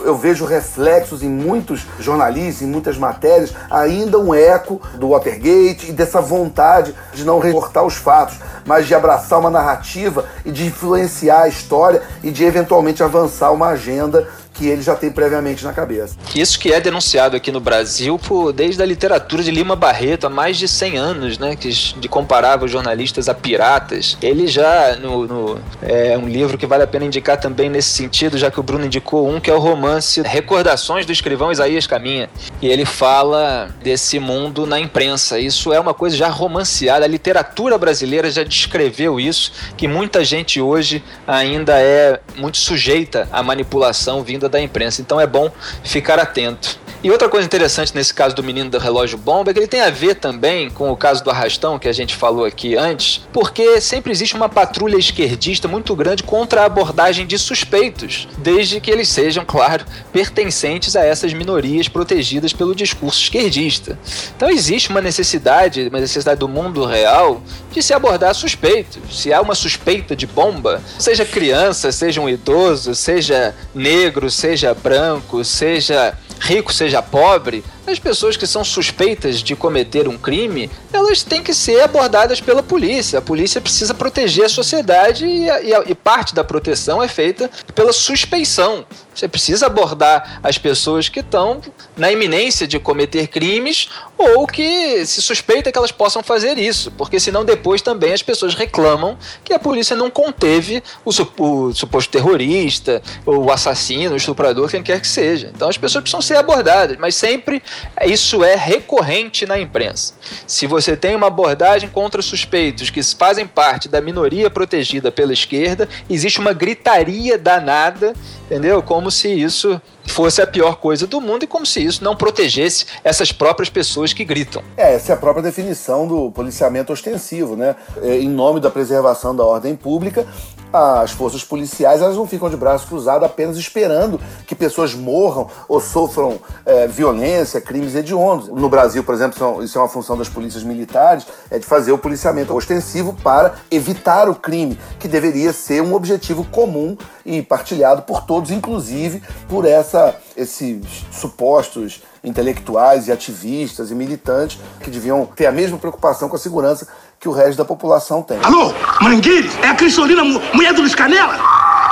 [0.00, 5.92] Eu vejo reflexos em muitos jornalistas, em muitas matérias, ainda um eco do Watergate e
[5.92, 11.42] dessa vontade de não reportar os fatos, mas de abraçar uma narrativa e de influenciar
[11.42, 16.16] a história e de eventualmente avançar uma agenda que ele já tem previamente na cabeça.
[16.34, 20.30] Isso que é denunciado aqui no Brasil por, desde a literatura de Lima Barreto há
[20.30, 24.18] mais de 100 anos, né, que de comparava os jornalistas a piratas.
[24.20, 28.36] Ele já no, no, é um livro que vale a pena indicar também nesse sentido,
[28.36, 32.28] já que o Bruno indicou um que é o romance Recordações do escrivão Isaías Caminha,
[32.60, 35.38] e ele fala desse mundo na imprensa.
[35.38, 37.04] Isso é uma coisa já romanceada.
[37.04, 43.42] A literatura brasileira já descreveu isso, que muita gente hoje ainda é muito sujeita à
[43.42, 45.00] manipulação vinda da imprensa.
[45.00, 45.50] Então é bom
[45.82, 46.78] ficar atento.
[47.00, 49.82] E outra coisa interessante nesse caso do menino do relógio bomba é que ele tem
[49.82, 53.80] a ver também com o caso do arrastão que a gente falou aqui antes, porque
[53.80, 59.06] sempre existe uma patrulha esquerdista muito grande contra a abordagem de suspeitos, desde que eles
[59.08, 63.96] sejam, claro, pertencentes a essas minorias protegidas pelo discurso esquerdista.
[64.36, 69.22] Então existe uma necessidade, uma necessidade do mundo real de se abordar suspeitos.
[69.22, 75.42] Se há uma suspeita de bomba, seja criança, seja um idoso, seja negro, seja branco,
[75.42, 81.42] seja rico, seja pobre, as pessoas que são suspeitas de cometer um crime, elas têm
[81.42, 83.18] que ser abordadas pela polícia.
[83.18, 87.08] A polícia precisa proteger a sociedade e, a, e, a, e parte da proteção é
[87.08, 88.84] feita pela suspeição.
[89.18, 91.60] Você precisa abordar as pessoas que estão
[91.96, 97.18] na iminência de cometer crimes ou que se suspeita que elas possam fazer isso, porque
[97.18, 103.02] senão depois também as pessoas reclamam que a polícia não conteve o, o suposto terrorista,
[103.26, 105.50] o assassino, o estuprador, quem quer que seja.
[105.52, 107.60] Então as pessoas precisam ser abordadas, mas sempre
[108.04, 110.14] isso é recorrente na imprensa.
[110.46, 115.88] Se você tem uma abordagem contra suspeitos que fazem parte da minoria protegida pela esquerda,
[116.08, 118.12] existe uma gritaria danada,
[118.46, 118.82] entendeu?
[118.82, 122.86] Como se isso fosse a pior coisa do mundo e como se isso não protegesse
[123.04, 124.62] essas próprias pessoas que gritam.
[124.76, 127.76] É, essa é a própria definição do policiamento ostensivo, né?
[128.02, 130.26] É, em nome da preservação da ordem pública,
[130.72, 135.80] as forças policiais elas não ficam de braços cruzados apenas esperando que pessoas morram ou
[135.80, 138.48] sofram é, violência, crimes hediondos.
[138.48, 141.98] No Brasil, por exemplo, isso é uma função das polícias militares, é de fazer o
[141.98, 148.22] policiamento ostensivo para evitar o crime, que deveria ser um objetivo comum e partilhado por
[148.22, 149.97] todos, inclusive por essa,
[150.36, 150.80] esses
[151.10, 156.88] supostos intelectuais e ativistas e militantes que deviam ter a mesma preocupação com a segurança
[157.18, 158.38] que o resto da população tem.
[158.42, 159.52] Alô, Mangueires?
[159.62, 161.38] É a Cristolina, mulher do Luiz Canela?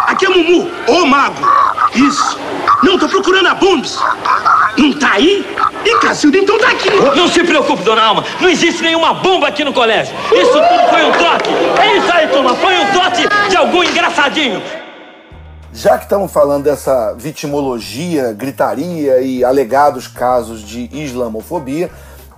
[0.07, 1.45] Aqui é Mumu, ô mago.
[1.95, 2.38] Isso.
[2.83, 3.99] Não, tô procurando a Bombs.
[4.77, 5.45] Não tá aí?
[5.85, 6.90] E Cacilda, então tá aqui.
[7.16, 8.25] Não se preocupe, dona Alma.
[8.40, 10.14] Não existe nenhuma bomba aqui no colégio.
[10.33, 11.51] Isso tudo foi um trote.
[11.81, 12.55] É isso aí, turma.
[12.55, 14.62] Foi um trote de algum engraçadinho.
[15.77, 21.91] Já que estamos falando dessa vitimologia, gritaria e alegados casos de islamofobia,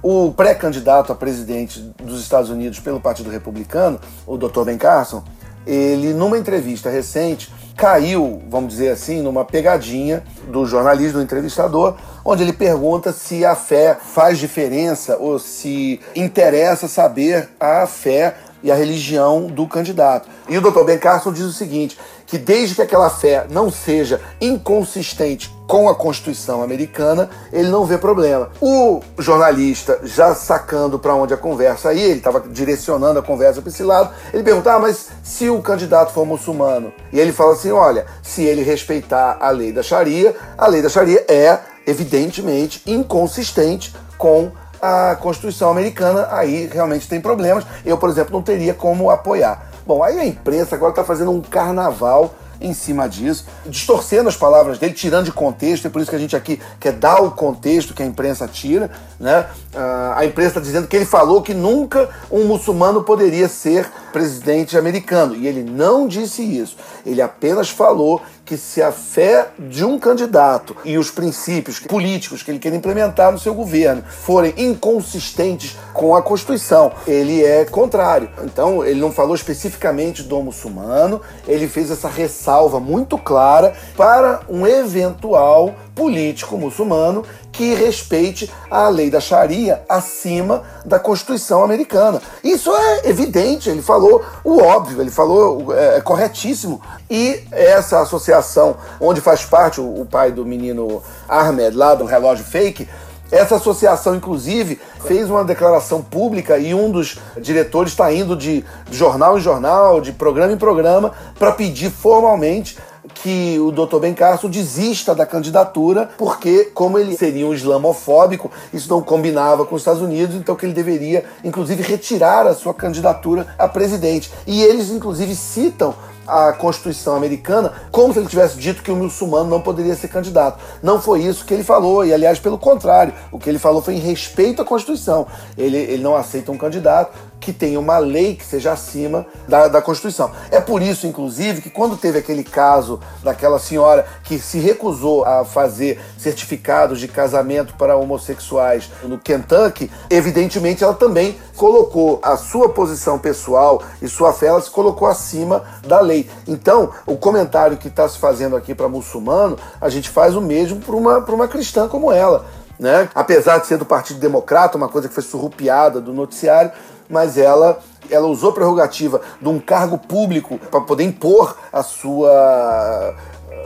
[0.02, 4.64] o pré-candidato a presidente dos Estados Unidos pelo Partido Republicano, o Dr.
[4.64, 5.22] Ben Carson,
[5.64, 12.42] ele, numa entrevista recente, caiu, vamos dizer assim, numa pegadinha do jornalista, do entrevistador, onde
[12.42, 18.74] ele pergunta se a fé faz diferença ou se interessa saber a fé e a
[18.74, 20.28] religião do candidato.
[20.48, 20.84] E o Dr.
[20.84, 25.94] Ben Carson diz o seguinte: que desde que aquela fé não seja inconsistente com a
[25.94, 28.50] Constituição americana, ele não vê problema.
[28.60, 33.70] O jornalista, já sacando para onde a conversa ia, ele estava direcionando a conversa para
[33.70, 36.92] esse lado, ele pergunta: ah, mas se o candidato for muçulmano?
[37.12, 40.88] E ele fala assim: olha, se ele respeitar a lei da Sharia, a lei da
[40.88, 47.64] Sharia é, evidentemente, inconsistente com a Constituição americana, aí realmente tem problemas.
[47.84, 49.70] Eu, por exemplo, não teria como apoiar.
[49.86, 54.78] Bom, aí a imprensa agora está fazendo um carnaval em cima disso, distorcendo as palavras
[54.78, 57.94] dele, tirando de contexto, é por isso que a gente aqui quer dar o contexto
[57.94, 59.46] que a imprensa tira, né?
[59.72, 64.76] Uh, a imprensa está dizendo que ele falou que nunca um muçulmano poderia ser presidente
[64.76, 66.76] americano, e ele não disse isso.
[67.06, 72.50] Ele apenas falou que se a fé de um candidato e os princípios políticos que
[72.50, 78.30] ele quer implementar no seu governo forem inconsistentes com a Constituição, ele é contrário.
[78.42, 84.66] Então, ele não falou especificamente do muçulmano, ele fez essa ressalva muito clara para um
[84.66, 87.24] eventual político muçulmano
[87.58, 92.22] que respeite a lei da Sharia acima da Constituição americana.
[92.44, 96.80] Isso é evidente, ele falou o óbvio, ele falou é, é corretíssimo.
[97.10, 102.44] E essa associação, onde faz parte o, o pai do menino Ahmed, lá do relógio
[102.44, 102.88] fake,
[103.28, 109.36] essa associação, inclusive, fez uma declaração pública e um dos diretores está indo de jornal
[109.36, 112.78] em jornal, de programa em programa, para pedir formalmente
[113.14, 113.98] que o Dr.
[113.98, 119.74] Ben Carson desista da candidatura, porque, como ele seria um islamofóbico, isso não combinava com
[119.74, 124.30] os Estados Unidos, então que ele deveria, inclusive, retirar a sua candidatura a presidente.
[124.46, 125.94] E eles, inclusive, citam
[126.28, 130.60] a Constituição americana como se ele tivesse dito que o muçulmano não poderia ser candidato.
[130.82, 133.94] Não foi isso que ele falou, e aliás, pelo contrário, o que ele falou foi
[133.94, 135.26] em respeito à Constituição.
[135.56, 139.82] Ele, ele não aceita um candidato que tenha uma lei que seja acima da, da
[139.82, 140.30] Constituição.
[140.50, 145.44] É por isso, inclusive, que quando teve aquele caso daquela senhora que se recusou a
[145.44, 153.18] fazer certificados de casamento para homossexuais no Kentucky, evidentemente ela também colocou a sua posição
[153.18, 156.28] pessoal e sua fé, ela se colocou acima da lei.
[156.46, 160.80] Então, o comentário que está se fazendo aqui para muçulmano, a gente faz o mesmo
[160.80, 162.44] para uma, uma cristã como ela.
[162.78, 163.08] Né?
[163.14, 166.70] Apesar de ser do Partido Democrata, uma coisa que foi surrupiada do noticiário,
[167.08, 167.78] mas ela
[168.10, 173.14] ela usou prerrogativa de um cargo público para poder impor a sua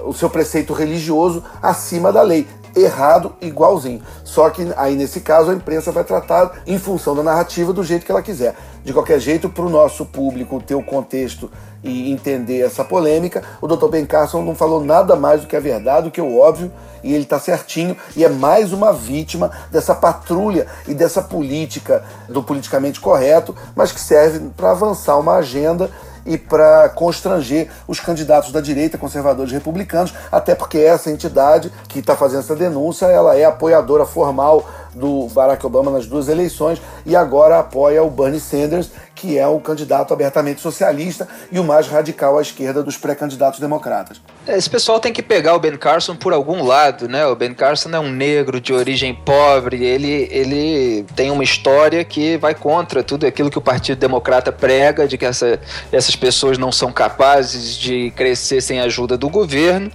[0.05, 4.03] o seu preceito religioso acima da lei errado igualzinho.
[4.25, 8.05] Só que aí nesse caso a imprensa vai tratar em função da narrativa do jeito
[8.07, 8.55] que ela quiser.
[8.85, 11.51] De qualquer jeito, para o nosso público ter o contexto
[11.85, 13.89] e entender essa polêmica, o Dr.
[13.89, 16.71] Ben Carson não falou nada mais do que a verdade, do que o óbvio,
[17.03, 22.43] e ele está certinho e é mais uma vítima dessa patrulha e dessa política do
[22.43, 25.91] politicamente correto, mas que serve para avançar uma agenda
[26.25, 31.99] e para constranger os candidatos da direita, conservadores e republicanos, até porque essa entidade que
[31.99, 37.17] está fazendo essa denúncia, ela é apoiadora formal do Barack Obama nas duas eleições e
[37.17, 42.39] agora apoia o Bernie Sanders, que é o candidato abertamente socialista e o mais radical
[42.39, 44.21] à esquerda dos pré-candidatos democratas.
[44.49, 47.25] Esse pessoal tem que pegar o Ben Carson por algum lado, né?
[47.27, 52.37] O Ben Carson é um negro de origem pobre, ele, ele tem uma história que
[52.37, 55.61] vai contra tudo aquilo que o Partido Democrata prega, de que essa,
[55.93, 59.91] essas pessoas não são capazes de crescer sem a ajuda do governo.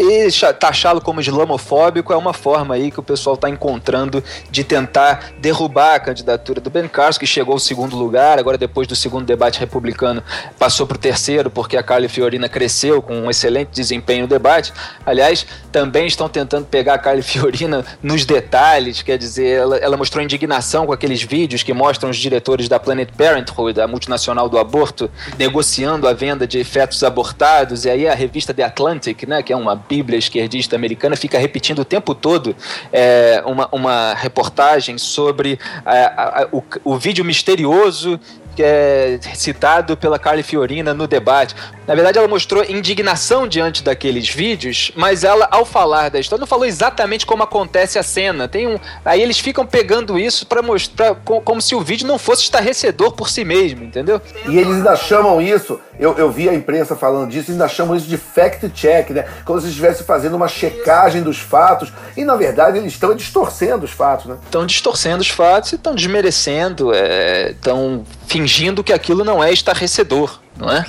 [0.00, 0.30] E
[0.60, 5.96] taxá-lo como islamofóbico é uma forma aí que o pessoal está encontrando de tentar derrubar
[5.96, 9.58] a candidatura do Ben Carson, que chegou ao segundo lugar, agora depois do segundo debate
[9.58, 10.22] republicano
[10.56, 14.72] passou para o terceiro, porque a Carly Fiorina cresceu com um excelente desempenho no debate.
[15.04, 20.22] Aliás, também estão tentando pegar a Carly Fiorina nos detalhes, quer dizer, ela, ela mostrou
[20.22, 25.10] indignação com aqueles vídeos que mostram os diretores da Planet Parenthood, a multinacional do aborto,
[25.36, 29.56] negociando a venda de fetos abortados, e aí a revista The Atlantic, né, que é
[29.56, 32.54] uma Bíblia esquerdista americana fica repetindo o tempo todo
[32.92, 38.20] é, uma, uma reportagem sobre a, a, o, o vídeo misterioso
[38.58, 41.54] que é citado pela Carly Fiorina no debate.
[41.86, 46.46] Na verdade, ela mostrou indignação diante daqueles vídeos, mas ela, ao falar da história, não
[46.46, 48.48] falou exatamente como acontece a cena.
[48.48, 52.42] Tem um, aí eles ficam pegando isso para mostrar como se o vídeo não fosse
[52.42, 54.20] estarrecedor por si mesmo, entendeu?
[54.48, 58.08] E eles ainda chamam isso, eu, eu vi a imprensa falando disso, ainda chamam isso
[58.08, 59.24] de fact check, né?
[59.44, 61.92] Como se estivesse fazendo uma checagem dos fatos.
[62.16, 64.36] E na verdade eles estão distorcendo os fatos, né?
[64.44, 68.47] Estão distorcendo os fatos e estão desmerecendo, estão é, fingindo
[68.82, 70.84] que aquilo não é estarrecedor, não é?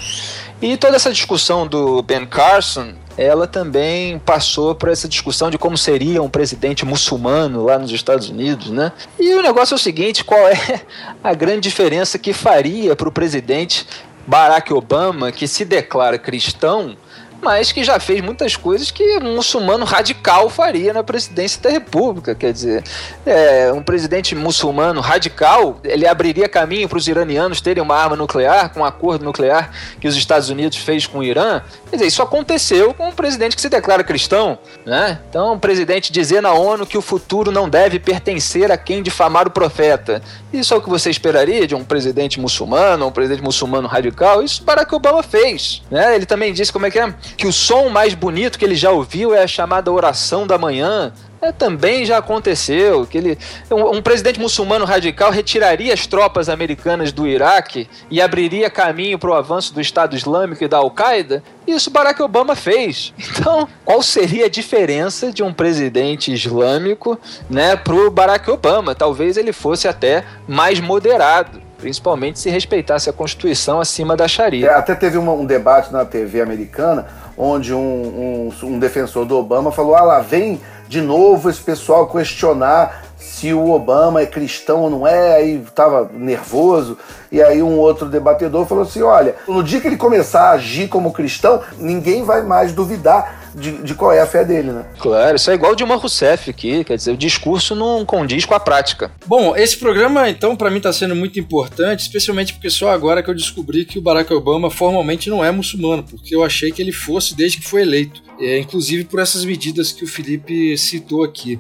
[0.61, 5.77] E toda essa discussão do Ben Carson, ela também passou por essa discussão de como
[5.77, 8.91] seria um presidente muçulmano lá nos Estados Unidos, né?
[9.19, 10.81] E o negócio é o seguinte, qual é
[11.23, 13.85] a grande diferença que faria para o presidente
[14.27, 16.95] Barack Obama, que se declara cristão,
[17.41, 22.35] mas que já fez muitas coisas que um muçulmano radical faria na presidência da República.
[22.35, 22.83] Quer dizer,
[23.25, 28.71] é, um presidente muçulmano radical, ele abriria caminho para os iranianos terem uma arma nuclear,
[28.73, 31.61] com um acordo nuclear que os Estados Unidos fez com o Irã.
[31.89, 34.57] Quer dizer, isso aconteceu com um presidente que se declara cristão.
[34.85, 35.19] Né?
[35.29, 39.47] Então, um presidente dizer na ONU que o futuro não deve pertencer a quem difamar
[39.47, 40.21] o profeta.
[40.51, 44.43] Isso é o que você esperaria de um presidente muçulmano, um presidente muçulmano radical?
[44.43, 45.81] Isso Barack Obama fez.
[45.89, 46.15] Né?
[46.15, 48.91] Ele também disse como é que é que o som mais bonito que ele já
[48.91, 51.13] ouviu é a chamada oração da manhã.
[51.41, 53.37] É, também já aconteceu que ele,
[53.71, 59.29] um, um, presidente muçulmano radical retiraria as tropas americanas do Iraque e abriria caminho para
[59.29, 61.41] o avanço do Estado Islâmico e da Al-Qaeda.
[61.65, 63.13] Isso Barack Obama fez.
[63.39, 67.17] Então, qual seria a diferença de um presidente islâmico
[67.49, 68.93] né, para o Barack Obama?
[68.93, 74.67] Talvez ele fosse até mais moderado principalmente se respeitasse a Constituição acima da Sharia.
[74.67, 77.07] É, até teve uma, um debate na TV americana
[77.37, 82.07] onde um, um, um defensor do Obama falou: ah lá, vem de novo esse pessoal
[82.07, 86.97] questionar se o Obama é cristão ou não é, aí tava nervoso,
[87.31, 90.89] e aí um outro debatedor falou assim: olha, no dia que ele começar a agir
[90.89, 94.85] como cristão, ninguém vai mais duvidar de, de, qual é a fé dele, né?
[94.99, 98.59] Claro, isso é igual Dilma Rousseff aqui, quer dizer, o discurso não condiz com a
[98.59, 99.11] prática.
[99.25, 103.29] Bom, esse programa, então, para mim está sendo muito importante, especialmente porque só agora que
[103.29, 106.91] eu descobri que o Barack Obama formalmente não é muçulmano, porque eu achei que ele
[106.91, 111.59] fosse desde que foi eleito, é, inclusive por essas medidas que o Felipe citou aqui.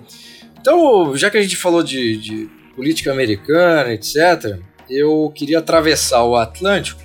[0.59, 4.59] Então, já que a gente falou de, de política americana, etc.,
[4.89, 7.01] eu queria atravessar o Atlântico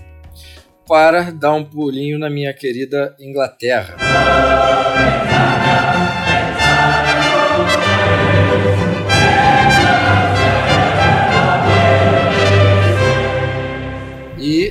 [0.86, 3.96] para dar um pulinho na minha querida Inglaterra.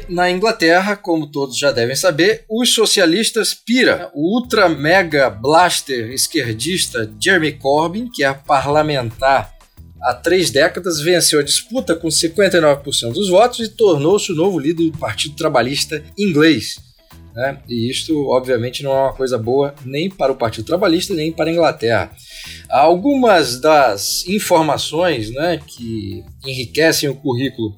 [0.09, 4.11] Na Inglaterra, como todos já devem saber, os socialistas pira.
[4.13, 9.53] O ultra mega blaster esquerdista Jeremy Corbyn, que é parlamentar
[10.01, 14.91] há três décadas, venceu a disputa com 59% dos votos e tornou-se o novo líder
[14.91, 16.75] do Partido Trabalhista inglês.
[17.33, 17.57] Né?
[17.67, 21.49] E isto, obviamente, não é uma coisa boa nem para o Partido Trabalhista, nem para
[21.49, 22.11] a Inglaterra.
[22.69, 27.73] Algumas das informações né, que enriquecem o currículo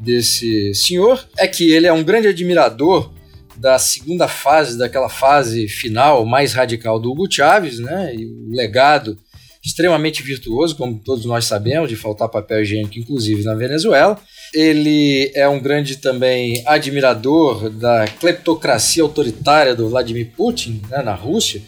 [0.00, 3.12] desse senhor é que ele é um grande admirador
[3.56, 9.18] da segunda fase, daquela fase final mais radical do Hugo Chávez, né, e o legado
[9.66, 14.16] extremamente virtuoso, como todos nós sabemos, de faltar papel higiênico, inclusive na Venezuela.
[14.54, 21.60] Ele é um grande também admirador da cleptocracia autoritária do Vladimir Putin né, na Rússia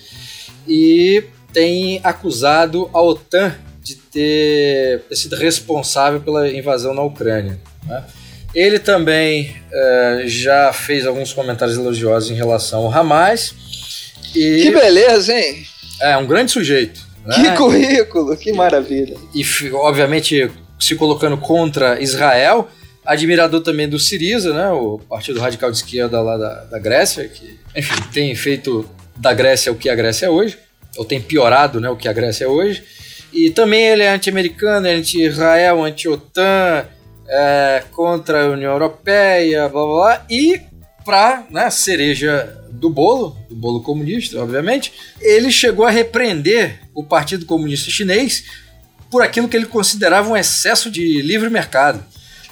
[0.67, 7.59] e tem acusado a OTAN de ter sido responsável pela invasão na Ucrânia.
[7.85, 8.05] Né?
[8.55, 13.55] Ele também uh, já fez alguns comentários elogiosos em relação ao Hamas.
[14.37, 14.63] E...
[14.63, 15.67] Que beleza, hein?
[16.01, 17.08] É, um grande sujeito.
[17.25, 17.35] Né?
[17.35, 19.17] Que currículo, que maravilha.
[19.35, 22.69] E, obviamente, se colocando contra Israel,
[23.05, 27.59] admirador também do Siriza, né, o Partido Radical de Esquerda lá da, da Grécia, que,
[27.75, 30.59] enfim, tem feito da Grécia o que a Grécia é hoje,
[30.97, 32.83] ou tem piorado né, o que a Grécia é hoje.
[33.33, 36.87] E também ele é anti-americano, é anti-Israel, anti-OTAN,
[37.29, 40.27] é, contra a União Europeia, blá blá blá.
[40.31, 40.61] E
[41.09, 44.93] para né, cereja do bolo, do bolo comunista, obviamente,
[45.23, 48.45] ele chegou a repreender o Partido Comunista Chinês
[49.11, 52.05] por aquilo que ele considerava um excesso de livre mercado.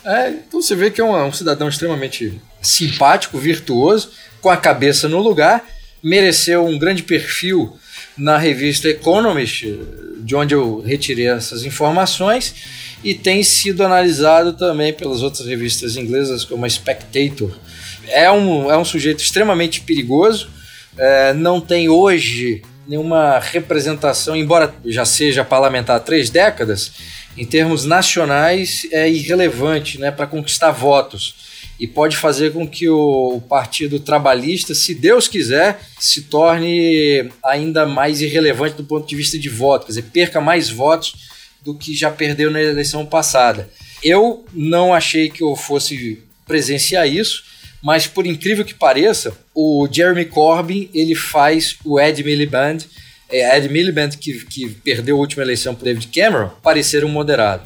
[0.02, 5.06] É, então você vê que é um, um, cidadão extremamente simpático, virtuoso, com a cabeça
[5.06, 5.62] no lugar,
[6.02, 7.76] mereceu um grande perfil
[8.16, 9.66] na revista Economist,
[10.20, 12.54] de onde eu retirei essas informações,
[13.04, 17.54] e tem sido analisado também pelas outras revistas inglesas, como a Spectator,
[18.08, 20.50] é um, é um sujeito extremamente perigoso.
[20.96, 26.92] É, não tem hoje nenhuma representação, embora já seja parlamentar há três décadas,
[27.36, 31.34] em termos nacionais é irrelevante né, para conquistar votos.
[31.78, 38.22] E pode fazer com que o Partido Trabalhista, se Deus quiser, se torne ainda mais
[38.22, 41.14] irrelevante do ponto de vista de voto, quer dizer, perca mais votos
[41.62, 43.68] do que já perdeu na eleição passada.
[44.02, 47.44] Eu não achei que eu fosse presenciar isso,
[47.86, 52.78] mas por incrível que pareça, o Jeremy Corbyn ele faz o Ed Miliband,
[53.30, 57.62] é, Ed Miliband que, que perdeu a última eleição para David Cameron, parecer um moderado.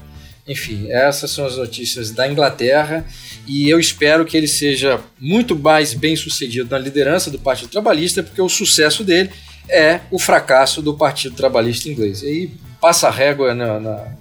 [0.46, 3.02] Enfim, essas são as notícias da Inglaterra
[3.46, 8.22] e eu espero que ele seja muito mais bem sucedido na liderança do Partido Trabalhista,
[8.22, 9.30] porque o sucesso dele
[9.70, 12.22] é o fracasso do Partido Trabalhista inglês.
[12.22, 12.50] E aí,
[12.80, 13.54] passa a régua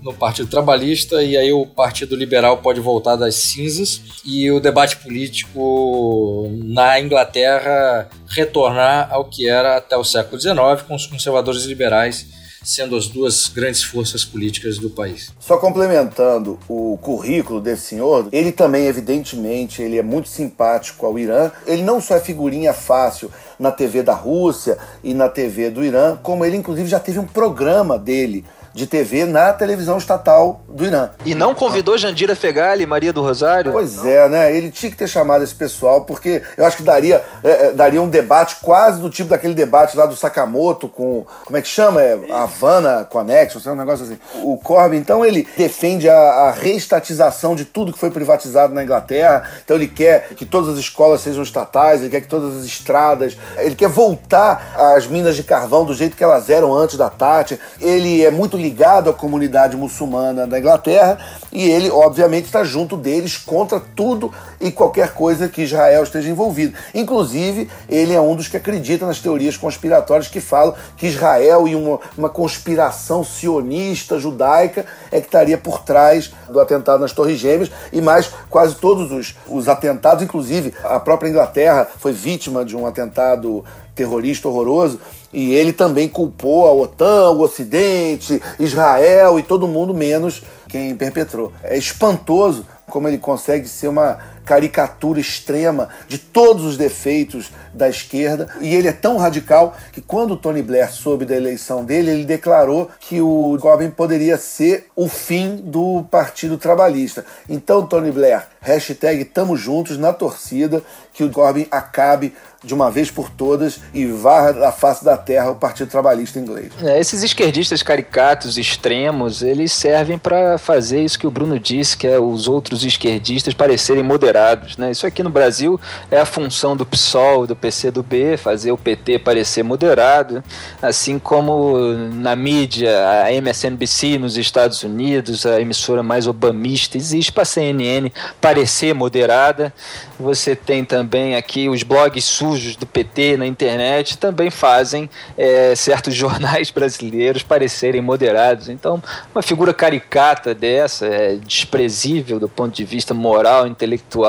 [0.01, 4.97] no Partido Trabalhista e aí o Partido Liberal pode voltar das cinzas e o debate
[4.97, 12.28] político na Inglaterra retornar ao que era até o século XIX, com os conservadores liberais
[12.64, 15.32] sendo as duas grandes forças políticas do país.
[15.39, 21.51] Só complementando o currículo desse senhor, ele também, evidentemente, ele é muito simpático ao Irã.
[21.66, 26.18] Ele não só é figurinha fácil na TV da Rússia e na TV do Irã,
[26.24, 31.09] como ele, inclusive, já teve um programa dele de TV na televisão estatal do Irã.
[31.26, 33.72] E não convidou Jandira Fegali, Maria do Rosário?
[33.72, 34.55] Pois é, né?
[34.55, 38.01] Ele tinha que ter chamado esse pessoal, porque eu acho que daria, é, é daria
[38.01, 41.26] um debate quase do tipo daquele debate lá do Sakamoto com.
[41.45, 42.01] Como é que chama?
[42.01, 44.17] É, Havana Connection, um negócio assim.
[44.43, 49.49] O Corbyn, então, ele defende a, a reestatização de tudo que foi privatizado na Inglaterra.
[49.63, 53.38] Então, ele quer que todas as escolas sejam estatais, ele quer que todas as estradas.
[53.57, 57.59] Ele quer voltar às minas de carvão do jeito que elas eram antes da Tati.
[57.82, 58.68] Ele é muito ligado
[59.09, 61.17] à comunidade muçulmana da Inglaterra
[61.51, 66.78] e ele, obviamente, está junto deles contra tudo e qualquer coisa que Israel esteja envolvido.
[66.93, 71.76] Inclusive, ele é um dos que acredita nas teorias conspiratórias que falam que Israel e
[71.76, 77.72] uma, uma conspiração sionista judaica é que estaria por trás do atentado nas Torres Gêmeas
[77.91, 82.86] e mais quase todos os, os atentados, inclusive a própria Inglaterra foi vítima de um
[82.86, 83.63] atentado
[83.95, 84.99] terrorista horroroso,
[85.32, 91.51] e ele também culpou a OTAN, o Ocidente, Israel e todo mundo menos quem perpetrou.
[91.63, 94.17] É espantoso como ele consegue ser uma
[94.49, 98.49] caricatura extrema de todos os defeitos da esquerda.
[98.59, 102.89] E ele é tão radical que quando Tony Blair soube da eleição dele, ele declarou
[102.99, 107.23] que o Corbyn poderia ser o fim do Partido Trabalhista.
[107.47, 110.81] Então, Tony Blair, hashtag tamo juntos na torcida,
[111.13, 112.33] que o Corbyn acabe
[112.63, 116.71] de uma vez por todas e varra da face da terra o Partido Trabalhista inglês.
[116.83, 122.07] É, esses esquerdistas caricatos, extremos, eles servem para fazer isso que o Bruno disse, que
[122.07, 124.38] é os outros esquerdistas parecerem moderados.
[124.77, 124.91] Né?
[124.91, 125.79] Isso aqui no Brasil
[126.09, 130.43] é a função do PSOL, do PCdoB, fazer o PT parecer moderado,
[130.81, 131.77] assim como
[132.13, 132.91] na mídia,
[133.23, 139.73] a MSNBC nos Estados Unidos, a emissora mais obamista, existe para a CNN parecer moderada.
[140.19, 146.13] Você tem também aqui os blogs sujos do PT na internet, também fazem é, certos
[146.15, 148.67] jornais brasileiros parecerem moderados.
[148.67, 149.01] Então,
[149.33, 154.28] uma figura caricata dessa, é, desprezível do ponto de vista moral, intelectual,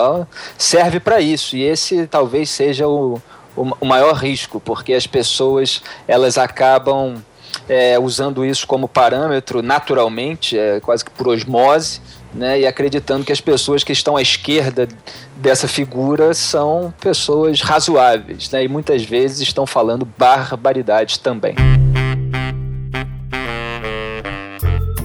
[0.56, 1.56] serve para isso.
[1.56, 3.20] E esse talvez seja o,
[3.56, 7.22] o, o maior risco, porque as pessoas elas acabam
[7.68, 12.00] é, usando isso como parâmetro naturalmente, é, quase que por osmose,
[12.32, 14.88] né, e acreditando que as pessoas que estão à esquerda
[15.36, 21.54] dessa figura são pessoas razoáveis, né, e muitas vezes estão falando barbaridades também.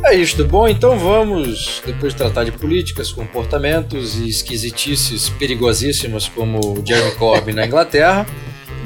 [0.07, 0.45] É isto.
[0.45, 7.15] Bom, então vamos, depois de tratar de políticas, comportamentos e esquisitices perigosíssimas como o Jeremy
[7.15, 8.23] Corbyn na Inglaterra,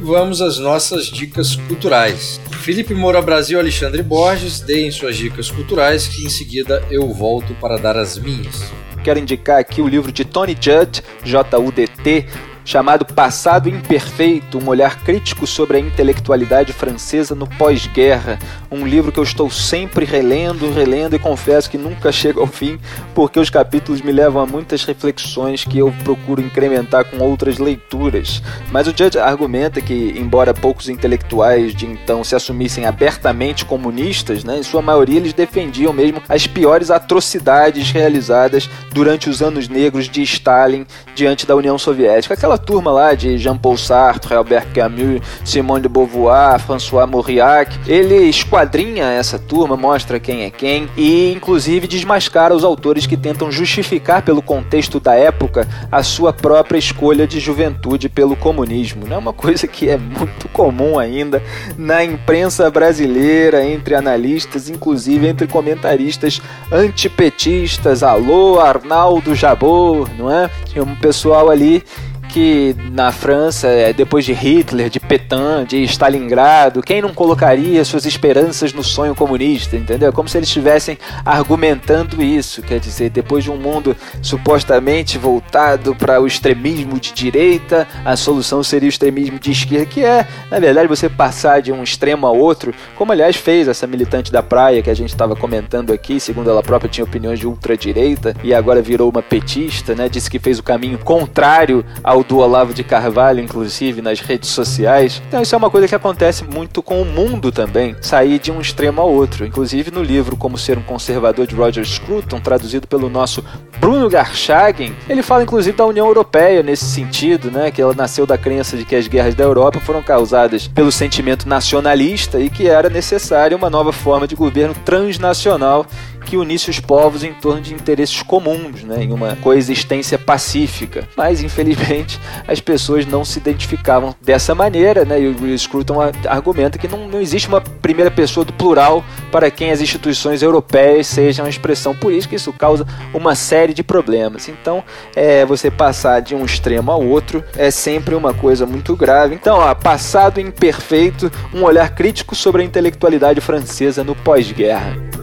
[0.01, 2.39] vamos às nossas dicas culturais.
[2.61, 7.53] Felipe Moura Brasil e Alexandre Borges, deem suas dicas culturais que em seguida eu volto
[7.55, 8.71] para dar as minhas.
[9.03, 12.25] Quero indicar aqui o livro de Tony Judd, J-U-D-T,
[12.69, 18.37] chamado Passado Imperfeito, um olhar crítico sobre a intelectualidade francesa no pós-guerra.
[18.69, 22.79] Um livro que eu estou sempre relendo, relendo e confesso que nunca chega ao fim,
[23.15, 28.39] porque os capítulos me levam a muitas reflexões que eu procuro incrementar com outras leituras.
[28.71, 34.59] Mas o Judge argumenta que, embora poucos intelectuais de então se assumissem abertamente comunistas, né,
[34.59, 40.21] em sua maioria eles defendiam mesmo as piores atrocidades realizadas durante os anos negros de
[40.21, 42.35] Stalin diante da União Soviética.
[42.35, 49.05] Aquela turma lá de Jean-Paul Sartre, Albert Camus, Simone de Beauvoir, François Mauriac, ele esquadrinha
[49.05, 54.41] essa turma, mostra quem é quem e inclusive desmascara os autores que tentam justificar pelo
[54.41, 59.05] contexto da época a sua própria escolha de juventude pelo comunismo.
[59.09, 61.41] É uma coisa que é muito comum ainda
[61.77, 66.41] na imprensa brasileira, entre analistas, inclusive entre comentaristas
[66.71, 68.03] antipetistas.
[68.03, 70.49] Alô, Arnaldo Jabor, não é?
[70.65, 71.83] Tinha um pessoal ali
[72.29, 78.05] que na França, é, depois de Hitler, de Petain, de Stalingrado, quem não colocaria suas
[78.05, 80.13] esperanças no sonho comunista, entendeu?
[80.13, 86.21] Como se eles estivessem argumentando isso, quer dizer, depois de um mundo supostamente voltado para
[86.21, 90.87] o extremismo de direita, a solução seria o extremismo de esquerda, que é, na verdade,
[90.87, 94.89] você passar de um extremo a outro, como aliás fez essa militante da praia que
[94.89, 99.09] a gente estava comentando aqui, segundo ela própria tinha opiniões de ultradireita e agora virou
[99.09, 100.07] uma petista, né?
[100.07, 104.49] Disse que fez o caminho contrário ao tal do Olavo de Carvalho, inclusive, nas redes
[104.49, 105.21] sociais.
[105.27, 108.59] Então isso é uma coisa que acontece muito com o mundo também, sair de um
[108.59, 109.45] extremo ao outro.
[109.45, 113.43] Inclusive no livro Como Ser um Conservador de Roger Scruton, traduzido pelo nosso
[113.79, 118.37] Bruno Garchagen, ele fala inclusive da União Europeia nesse sentido, né, que ela nasceu da
[118.37, 122.89] crença de que as guerras da Europa foram causadas pelo sentimento nacionalista e que era
[122.89, 125.85] necessária uma nova forma de governo transnacional
[126.25, 131.07] que unisse os povos em torno de interesses comuns, né, em uma coexistência pacífica.
[131.15, 136.87] Mas, infelizmente, as pessoas não se identificavam dessa maneira, né, e o Scruton argumenta que
[136.87, 141.49] não, não existe uma primeira pessoa do plural para quem as instituições europeias sejam a
[141.49, 142.35] expressão política.
[142.35, 144.47] Isso causa uma série de problemas.
[144.49, 144.83] Então,
[145.15, 149.35] é, você passar de um extremo ao outro é sempre uma coisa muito grave.
[149.35, 155.18] Então, ó, passado imperfeito, um olhar crítico sobre a intelectualidade francesa no pós-guerra.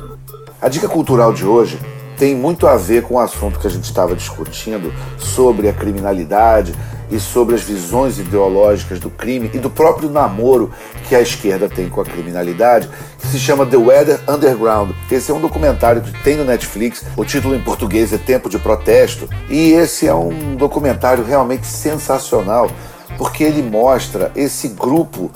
[0.61, 1.79] A dica cultural de hoje
[2.17, 6.75] tem muito a ver com o assunto que a gente estava discutindo sobre a criminalidade
[7.11, 10.71] e sobre as visões ideológicas do crime e do próprio namoro
[11.07, 12.89] que a esquerda tem com a criminalidade,
[13.19, 14.93] que se chama The Weather Underground.
[15.11, 18.59] Esse é um documentário que tem no Netflix, o título em português é Tempo de
[18.59, 22.71] Protesto, e esse é um documentário realmente sensacional
[23.19, 25.31] porque ele mostra esse grupo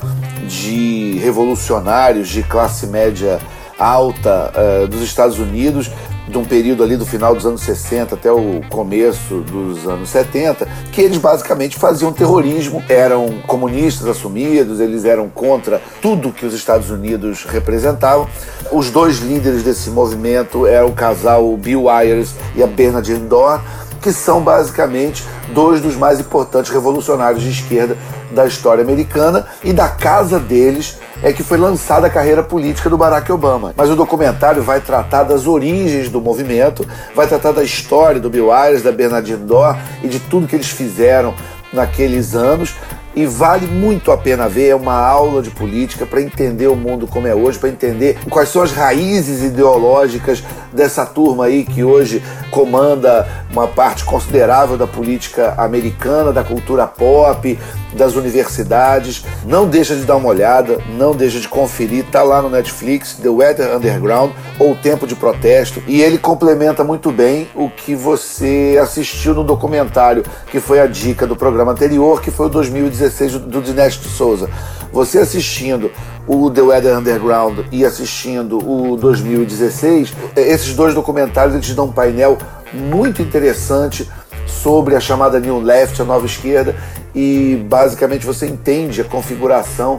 [0.46, 3.38] de revolucionários de classe média
[3.80, 5.90] alta uh, dos Estados Unidos,
[6.28, 10.66] de um período ali do final dos anos 60 até o começo dos anos 70,
[10.92, 16.90] que eles basicamente faziam terrorismo, eram comunistas assumidos, eles eram contra tudo que os Estados
[16.90, 18.28] Unidos representavam.
[18.70, 23.62] Os dois líderes desse movimento eram o casal Bill Ayers e a Bernadine Dorn,
[24.00, 27.96] que são basicamente dois dos mais importantes revolucionários de esquerda
[28.30, 32.96] da história americana e da casa deles é que foi lançada a carreira política do
[32.96, 33.74] Barack Obama.
[33.76, 38.50] Mas o documentário vai tratar das origens do movimento, vai tratar da história do Bill
[38.52, 41.34] Ayers, da Bernardine Dorr e de tudo que eles fizeram
[41.72, 42.74] naqueles anos,
[43.20, 44.68] e vale muito a pena ver.
[44.68, 48.48] É uma aula de política para entender o mundo como é hoje, para entender quais
[48.48, 50.42] são as raízes ideológicas
[50.72, 57.58] dessa turma aí que hoje comanda uma parte considerável da política americana, da cultura pop,
[57.92, 59.24] das universidades.
[59.44, 63.28] Não deixa de dar uma olhada, não deixa de conferir, tá lá no Netflix, The
[63.28, 69.34] Weather Underground ou Tempo de Protesto, e ele complementa muito bem o que você assistiu
[69.34, 73.96] no documentário, que foi a dica do programa anterior, que foi o 2016 do Dinesh
[73.96, 74.48] Souza.
[74.92, 75.90] Você assistindo
[76.26, 82.38] o The Weather Underground e assistindo o 2016, esses dois documentários eles dão um painel
[82.72, 84.08] muito interessante
[84.46, 86.74] sobre a chamada New Left, a nova esquerda,
[87.14, 89.98] e basicamente você entende a configuração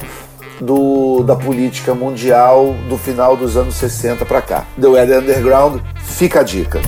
[0.59, 4.65] do, da política mundial do final dos anos 60 para cá.
[4.79, 6.79] The Weather Underground, fica a dica.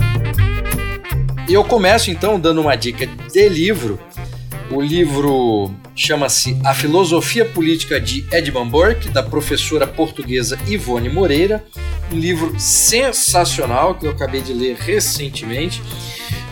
[1.48, 4.00] E eu começo então dando uma dica de livro.
[4.76, 11.64] O livro chama-se A Filosofia Política de Edmund Burke, da professora portuguesa Ivone Moreira.
[12.12, 15.80] Um livro sensacional que eu acabei de ler recentemente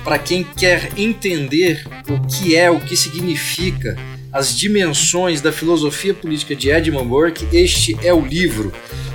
[0.03, 3.97] para quem quer entender o que é, o que significa
[4.31, 8.71] as dimensões da filosofia política de Edmund Burke, este é o livro.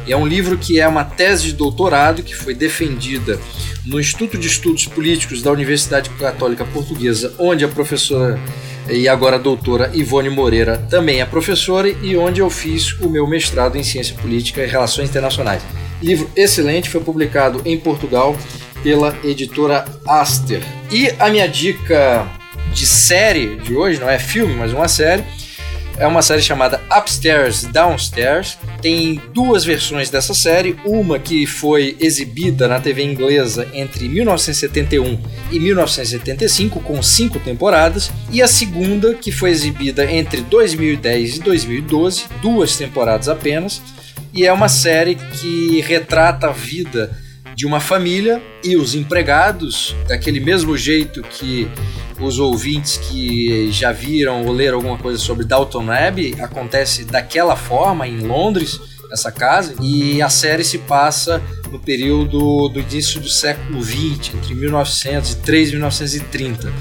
[0.09, 3.39] É um livro que é uma tese de doutorado que foi defendida
[3.85, 8.37] no Instituto de Estudos Políticos da Universidade Católica Portuguesa, onde a professora
[8.89, 13.77] e agora doutora Ivone Moreira também é professora e onde eu fiz o meu mestrado
[13.77, 15.63] em Ciência Política e Relações Internacionais.
[16.03, 18.37] Livro excelente, foi publicado em Portugal
[18.83, 20.63] pela editora Aster.
[20.91, 22.27] E a minha dica
[22.73, 25.25] de série de hoje, não é filme, mas uma série,
[25.99, 28.59] é uma série chamada Upstairs Downstairs.
[28.81, 35.21] Tem duas versões dessa série, uma que foi exibida na TV inglesa entre 1971
[35.51, 42.25] e 1975 com cinco temporadas, e a segunda que foi exibida entre 2010 e 2012,
[42.43, 43.81] duas temporadas apenas.
[44.33, 47.17] E é uma série que retrata a vida
[47.55, 51.67] de uma família e os empregados, daquele mesmo jeito que
[52.21, 58.07] os ouvintes que já viram ou leram alguma coisa sobre Dalton Abbey, acontece daquela forma
[58.07, 58.81] em Londres,
[59.13, 64.55] essa casa, e a série se passa no período do início do século XX, entre
[64.55, 66.73] 1903 e 1930.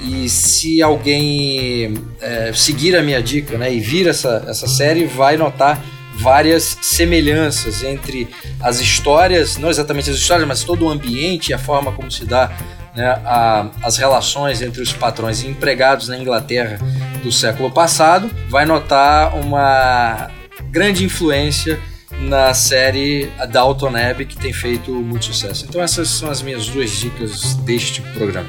[0.00, 5.36] E se alguém é, seguir a minha dica né, e vir essa, essa série, vai
[5.36, 5.82] notar
[6.14, 8.28] várias semelhanças entre
[8.60, 12.24] as histórias, não exatamente as histórias, mas todo o ambiente e a forma como se
[12.24, 12.50] dá
[12.98, 16.78] né, a, as relações entre os patrões e empregados na Inglaterra
[17.22, 20.28] do século passado, vai notar uma
[20.64, 21.78] grande influência
[22.20, 25.64] na série Dalton Abbey, que tem feito muito sucesso.
[25.68, 28.48] Então essas são as minhas duas dicas deste programa.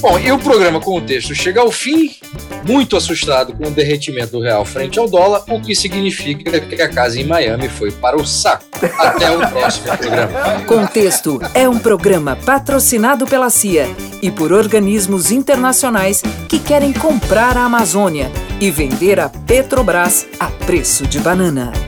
[0.00, 2.14] Bom, e o programa com o texto chega ao fim,
[2.64, 6.88] muito assustado com o derretimento do real frente ao dólar, o que significa que a
[6.88, 8.64] casa em Miami foi para o saco.
[8.98, 10.64] Até o próximo programa.
[10.66, 13.88] Contexto é um programa patrocinado pela CIA
[14.22, 18.30] e por organismos internacionais que querem comprar a Amazônia
[18.60, 21.87] e vender a Petrobras a preço de banana.